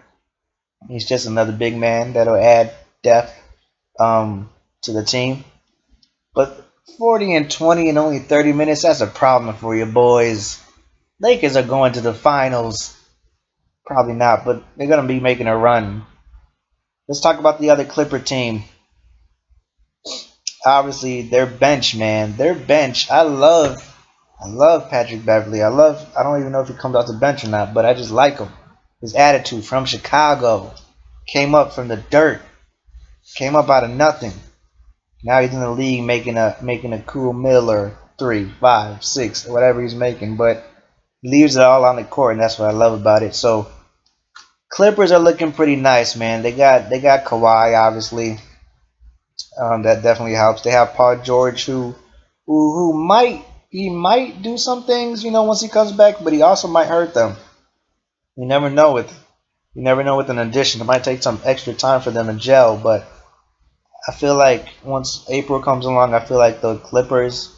He's 0.88 1.06
just 1.06 1.26
another 1.26 1.52
big 1.52 1.76
man 1.76 2.14
that'll 2.14 2.36
add 2.36 2.74
depth 3.02 3.34
um, 4.00 4.50
to 4.84 4.94
the 4.94 5.04
team. 5.04 5.44
But 6.36 6.69
40 6.98 7.36
and 7.36 7.52
20 7.52 7.90
in 7.90 7.98
only 7.98 8.20
30 8.20 8.54
minutes, 8.54 8.84
that's 8.84 9.02
a 9.02 9.08
problem 9.08 9.56
for 9.56 9.76
you 9.76 9.86
boys. 9.86 10.62
Lakers 11.20 11.56
are 11.56 11.64
going 11.64 11.94
to 11.94 12.02
the 12.02 12.14
finals. 12.14 12.96
Probably 13.86 14.14
not, 14.14 14.46
but 14.46 14.64
they're 14.78 14.88
going 14.88 15.02
to 15.02 15.08
be 15.08 15.20
making 15.20 15.48
a 15.48 15.58
run. 15.58 16.06
Let's 17.08 17.22
talk 17.22 17.40
about 17.40 17.60
the 17.60 17.72
other 17.72 17.86
Clipper 17.86 18.20
team. 18.20 18.64
Obviously, 20.66 21.24
their 21.24 21.46
bench, 21.46 21.96
man. 21.96 22.36
Their 22.36 22.54
bench. 22.54 23.10
I 23.10 23.24
love 23.24 23.86
I 24.42 24.48
love 24.48 24.90
Patrick 24.90 25.26
Beverley. 25.26 25.62
I 25.62 25.70
love 25.70 26.06
I 26.18 26.24
don't 26.24 26.40
even 26.40 26.52
know 26.52 26.62
if 26.62 26.68
he 26.68 26.74
comes 26.74 26.96
off 26.96 27.08
the 27.08 27.14
bench 27.14 27.44
or 27.44 27.50
not, 27.50 27.74
but 27.74 27.86
I 27.86 27.94
just 27.94 28.12
like 28.12 28.38
him. 28.38 28.50
His 29.02 29.16
attitude 29.16 29.66
from 29.66 29.86
Chicago. 29.86 30.74
Came 31.28 31.56
up 31.56 31.74
from 31.74 31.88
the 31.88 31.98
dirt. 31.98 32.42
Came 33.36 33.56
up 33.56 33.70
out 33.70 33.84
of 33.84 33.92
nothing. 33.92 34.34
Now 35.24 35.42
he's 35.42 35.54
in 35.54 35.60
the 35.60 35.70
league 35.70 36.04
making 36.04 36.38
a 36.38 36.56
making 36.62 36.94
a 36.94 37.02
cool 37.02 37.34
Miller 37.34 37.98
three, 38.18 38.50
five, 38.60 39.04
six, 39.04 39.46
whatever 39.46 39.82
he's 39.82 39.96
making, 39.96 40.38
but 40.38 40.64
leaves 41.24 41.56
it 41.56 41.62
all 41.62 41.86
on 41.86 41.98
the 41.98 42.04
court, 42.04 42.34
and 42.34 42.42
that's 42.42 42.58
what 42.58 42.70
I 42.70 42.74
love 42.74 43.00
about 43.00 43.24
it. 43.24 43.36
So 43.36 43.68
Clippers 44.70 45.12
are 45.12 45.20
looking 45.20 45.52
pretty 45.52 45.76
nice, 45.76 46.16
man. 46.16 46.44
They 46.44 46.52
got 46.52 46.90
they 46.90 47.02
got 47.02 47.26
Kawhi, 47.26 47.78
obviously. 47.78 48.38
Um, 49.60 49.84
that 49.84 50.04
definitely 50.04 50.36
helps. 50.36 50.62
They 50.62 50.72
have 50.72 50.94
Paul 50.94 51.18
George, 51.18 51.66
who 51.66 51.96
who 52.46 52.74
who 52.74 52.94
might 52.94 53.44
he 53.70 53.90
might 53.90 54.42
do 54.42 54.58
some 54.58 54.84
things, 54.84 55.24
you 55.24 55.32
know, 55.32 55.44
once 55.44 55.62
he 55.62 55.68
comes 55.70 55.92
back, 55.92 56.16
but 56.24 56.34
he 56.34 56.42
also 56.44 56.68
might 56.68 56.88
hurt 56.88 57.14
them. 57.14 57.36
You 58.36 58.46
never 58.46 58.70
know 58.70 58.94
with 58.94 59.12
you 59.74 59.82
never 59.82 60.04
know 60.04 60.18
with 60.18 60.30
an 60.30 60.40
addition. 60.40 60.82
It 60.82 60.86
might 60.86 61.04
take 61.04 61.24
some 61.24 61.42
extra 61.44 61.74
time 61.74 62.02
for 62.02 62.12
them 62.12 62.28
to 62.28 62.34
gel, 62.34 62.78
but 62.78 63.06
I 64.10 64.12
feel 64.12 64.36
like 64.36 64.66
once 64.84 65.24
April 65.30 65.62
comes 65.62 65.86
along, 65.86 66.16
I 66.16 66.26
feel 66.26 66.40
like 66.40 66.62
the 66.62 66.78
Clippers, 66.78 67.56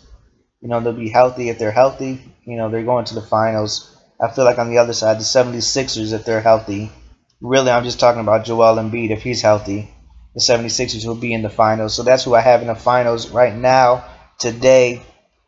you 0.59 0.67
know, 0.67 0.81
they'll 0.81 0.91
be 0.91 1.07
healthy 1.07 1.47
if 1.47 1.57
they're 1.57 1.71
healthy. 1.71 2.21
You 2.43 2.57
know, 2.57 2.69
they're 2.69 2.83
going 2.83 3.05
to 3.05 3.15
the 3.15 3.21
finals. 3.21 3.95
I 4.21 4.29
feel 4.29 4.43
like 4.43 4.57
on 4.57 4.69
the 4.69 4.79
other 4.79 4.91
side, 4.91 5.17
the 5.17 5.23
76ers, 5.23 6.11
if 6.11 6.25
they're 6.25 6.41
healthy, 6.41 6.91
really, 7.39 7.71
I'm 7.71 7.85
just 7.85 8.01
talking 8.01 8.19
about 8.19 8.43
Joel 8.43 8.75
Embiid. 8.75 9.11
If 9.11 9.23
he's 9.23 9.41
healthy, 9.41 9.93
the 10.35 10.41
76ers 10.41 11.05
will 11.05 11.15
be 11.15 11.33
in 11.33 11.41
the 11.41 11.49
finals. 11.49 11.95
So 11.95 12.03
that's 12.03 12.25
who 12.25 12.35
I 12.35 12.41
have 12.41 12.59
in 12.59 12.67
the 12.67 12.75
finals 12.75 13.29
right 13.29 13.55
now, 13.55 14.03
today. 14.37 15.01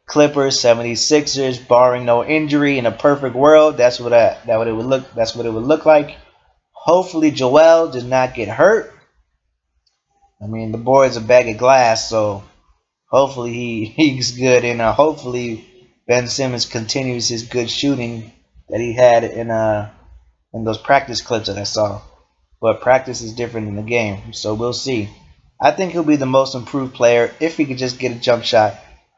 Clippers, 0.05 0.57
76ers, 0.61 1.67
barring 1.67 2.05
no 2.05 2.23
injury 2.23 2.77
in 2.77 2.85
a 2.85 2.93
perfect 2.93 3.35
world. 3.35 3.75
That's 3.75 3.99
what 3.99 4.13
I, 4.13 4.37
that 4.45 4.57
what 4.57 4.69
it 4.69 4.73
would 4.73 4.85
look. 4.85 5.13
That's 5.15 5.35
what 5.35 5.45
it 5.45 5.51
would 5.51 5.65
look 5.65 5.85
like. 5.85 6.15
Hopefully, 6.71 7.31
Joel 7.31 7.91
does 7.91 8.05
not 8.05 8.35
get 8.35 8.47
hurt. 8.47 8.93
I 10.43 10.47
mean, 10.47 10.73
the 10.73 10.77
boy 10.77 11.07
is 11.07 11.15
a 11.15 11.21
bag 11.21 11.47
of 11.47 11.57
glass, 11.57 12.09
so 12.09 12.43
hopefully 13.07 13.53
he, 13.53 13.85
he's 13.95 14.31
good, 14.37 14.65
and 14.65 14.81
uh, 14.81 14.91
hopefully 14.91 15.65
Ben 16.05 16.27
Simmons 16.27 16.65
continues 16.65 17.29
his 17.29 17.43
good 17.43 17.69
shooting 17.69 18.33
that 18.69 18.81
he 18.81 18.93
had 18.93 19.23
in 19.23 19.51
uh 19.51 19.89
in 20.53 20.63
those 20.63 20.77
practice 20.77 21.21
clips 21.21 21.47
that 21.47 21.57
I 21.57 21.63
saw. 21.63 22.01
But 22.59 22.81
practice 22.81 23.21
is 23.21 23.33
different 23.33 23.67
than 23.67 23.75
the 23.75 23.83
game, 23.83 24.33
so 24.33 24.53
we'll 24.53 24.73
see. 24.73 25.09
I 25.61 25.71
think 25.71 25.93
he'll 25.93 26.03
be 26.03 26.17
the 26.17 26.25
most 26.25 26.55
improved 26.55 26.93
player 26.93 27.33
if 27.39 27.55
he 27.55 27.65
could 27.65 27.77
just 27.77 27.99
get 27.99 28.11
a 28.11 28.19
jump 28.19 28.43
shot. 28.43 28.75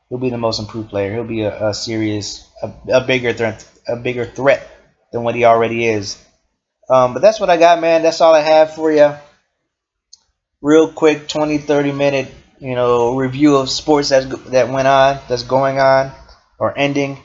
He'll 0.10 0.20
be 0.20 0.30
the 0.30 0.38
most 0.38 0.60
improved 0.60 0.90
player. 0.90 1.14
He'll 1.14 1.24
be 1.24 1.42
a, 1.42 1.70
a 1.70 1.74
serious, 1.74 2.48
a, 2.62 2.72
a 2.92 3.02
bigger 3.02 3.34
threat, 3.34 3.68
a 3.88 3.96
bigger 3.96 4.26
threat 4.26 4.68
than 5.12 5.24
what 5.24 5.36
he 5.36 5.46
already 5.46 5.86
is. 5.86 6.24
Um, 6.88 7.14
but 7.14 7.22
that's 7.22 7.40
what 7.40 7.50
I 7.50 7.58
got, 7.58 7.82
man. 7.82 8.04
That's 8.04 8.22
all 8.22 8.34
I 8.34 8.42
have 8.42 8.76
for 8.76 8.92
you 8.92 9.16
real 10.62 10.92
quick 10.92 11.28
20 11.28 11.58
30 11.60 11.92
minute 11.92 12.34
you 12.60 12.76
know 12.76 13.16
review 13.16 13.58
of 13.58 13.70
sports 13.70 14.10
that 14.10 14.30
that 14.46 14.70
went 14.70 14.88
on 14.88 15.20
that's 15.28 15.44
going 15.44 15.80
on 15.80 16.12
or 16.58 16.78
ending. 16.78 17.18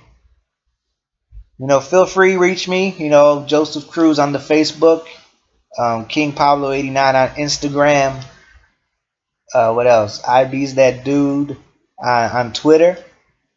You 1.58 1.66
know 1.66 1.80
feel 1.80 2.06
free 2.06 2.36
reach 2.36 2.68
me 2.68 2.94
you 2.98 3.10
know 3.10 3.44
joseph 3.46 3.88
cruz 3.88 4.18
on 4.18 4.32
the 4.32 4.38
facebook 4.38 5.06
um, 5.78 6.06
king 6.06 6.32
pablo 6.32 6.72
89 6.72 7.16
on 7.16 7.28
instagram. 7.30 8.24
Uh, 9.52 9.72
what 9.72 9.86
else? 9.86 10.20
Ib's 10.26 10.74
that 10.74 11.04
dude 11.04 11.56
on, 11.98 12.30
on 12.30 12.52
twitter. 12.52 12.96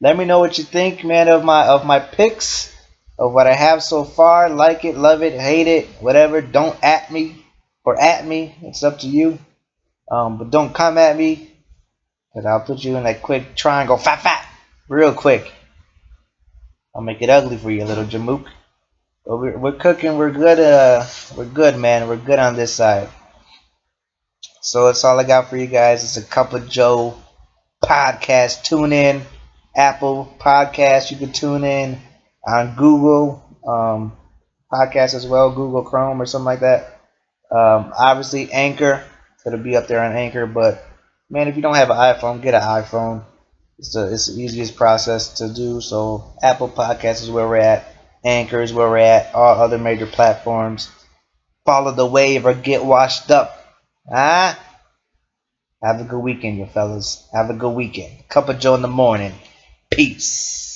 Let 0.01 0.17
me 0.17 0.25
know 0.25 0.39
what 0.39 0.57
you 0.57 0.63
think 0.63 1.03
man 1.03 1.29
of 1.29 1.43
my 1.43 1.67
of 1.67 1.85
my 1.85 1.99
picks 1.99 2.71
of 3.17 3.33
what 3.33 3.47
i 3.47 3.53
have 3.53 3.81
so 3.81 4.03
far. 4.03 4.49
Like 4.49 4.85
it 4.85 4.97
love 4.97 5.23
it 5.23 5.39
hate 5.39 5.67
it 5.67 5.87
whatever. 5.99 6.41
Don't 6.41 6.77
at 6.83 7.11
me 7.11 7.43
or 7.83 7.99
at 7.99 8.25
me. 8.27 8.55
It's 8.61 8.83
up 8.83 8.99
to 8.99 9.07
you 9.07 9.39
um, 10.09 10.37
but 10.37 10.49
don't 10.51 10.73
come 10.73 10.97
at 10.97 11.17
me, 11.17 11.51
because 12.33 12.45
I'll 12.45 12.61
put 12.61 12.83
you 12.83 12.97
in 12.97 13.03
that 13.03 13.21
quick 13.21 13.55
triangle, 13.55 13.97
fat 13.97 14.21
fat, 14.21 14.47
real 14.87 15.13
quick. 15.13 15.51
I'll 16.95 17.01
make 17.01 17.21
it 17.21 17.29
ugly 17.29 17.57
for 17.57 17.71
you, 17.71 17.83
little 17.85 18.05
Jamook. 18.05 18.45
But 19.25 19.37
we're, 19.37 19.57
we're 19.57 19.71
cooking, 19.71 20.17
we're 20.17 20.31
good, 20.31 20.59
uh, 20.59 21.05
we're 21.35 21.45
good, 21.45 21.77
man. 21.77 22.07
We're 22.07 22.17
good 22.17 22.39
on 22.39 22.55
this 22.55 22.73
side. 22.73 23.09
So 24.61 24.85
that's 24.85 25.03
all 25.03 25.19
I 25.19 25.23
got 25.23 25.49
for 25.49 25.57
you 25.57 25.67
guys. 25.67 26.03
It's 26.03 26.17
a 26.17 26.23
Cup 26.23 26.53
of 26.53 26.69
Joe 26.69 27.15
podcast. 27.83 28.63
Tune 28.63 28.93
in. 28.93 29.23
Apple 29.75 30.31
Podcast, 30.39 31.09
you 31.09 31.17
can 31.17 31.31
tune 31.31 31.63
in 31.63 31.99
on 32.45 32.75
Google 32.75 33.43
um, 33.67 34.15
Podcast 34.71 35.15
as 35.15 35.25
well, 35.25 35.49
Google 35.49 35.83
Chrome 35.83 36.21
or 36.21 36.25
something 36.25 36.45
like 36.45 36.59
that. 36.59 37.01
Um, 37.49 37.91
obviously, 37.97 38.51
Anchor 38.51 39.03
It'll 39.45 39.59
be 39.59 39.75
up 39.75 39.87
there 39.87 40.03
on 40.03 40.15
Anchor. 40.15 40.45
But 40.45 40.83
man, 41.29 41.47
if 41.47 41.55
you 41.55 41.61
don't 41.61 41.75
have 41.75 41.89
an 41.89 41.97
iPhone, 41.97 42.41
get 42.41 42.53
an 42.53 42.61
iPhone. 42.61 43.23
It's 43.77 43.93
the 43.93 44.13
it's 44.13 44.27
the 44.27 44.41
easiest 44.41 44.75
process 44.75 45.35
to 45.35 45.53
do. 45.53 45.81
So 45.81 46.35
Apple 46.41 46.69
Podcasts 46.69 47.23
is 47.23 47.31
where 47.31 47.47
we're 47.47 47.57
at. 47.57 47.85
Anchor 48.23 48.61
is 48.61 48.73
where 48.73 48.89
we're 48.89 48.97
at. 48.97 49.33
All 49.35 49.61
other 49.61 49.77
major 49.77 50.05
platforms. 50.05 50.89
Follow 51.65 51.91
the 51.91 52.05
wave 52.05 52.45
or 52.45 52.53
get 52.53 52.83
washed 52.83 53.31
up. 53.31 53.57
Ah. 54.11 54.59
Have 55.83 55.99
a 55.99 56.05
good 56.05 56.19
weekend, 56.19 56.57
you 56.57 56.65
fellas. 56.65 57.27
Have 57.33 57.49
a 57.49 57.53
good 57.53 57.75
weekend. 57.75 58.29
Cup 58.29 58.47
of 58.47 58.59
Joe 58.59 58.75
in 58.75 58.81
the 58.81 58.87
morning. 58.87 59.33
Peace. 59.91 60.72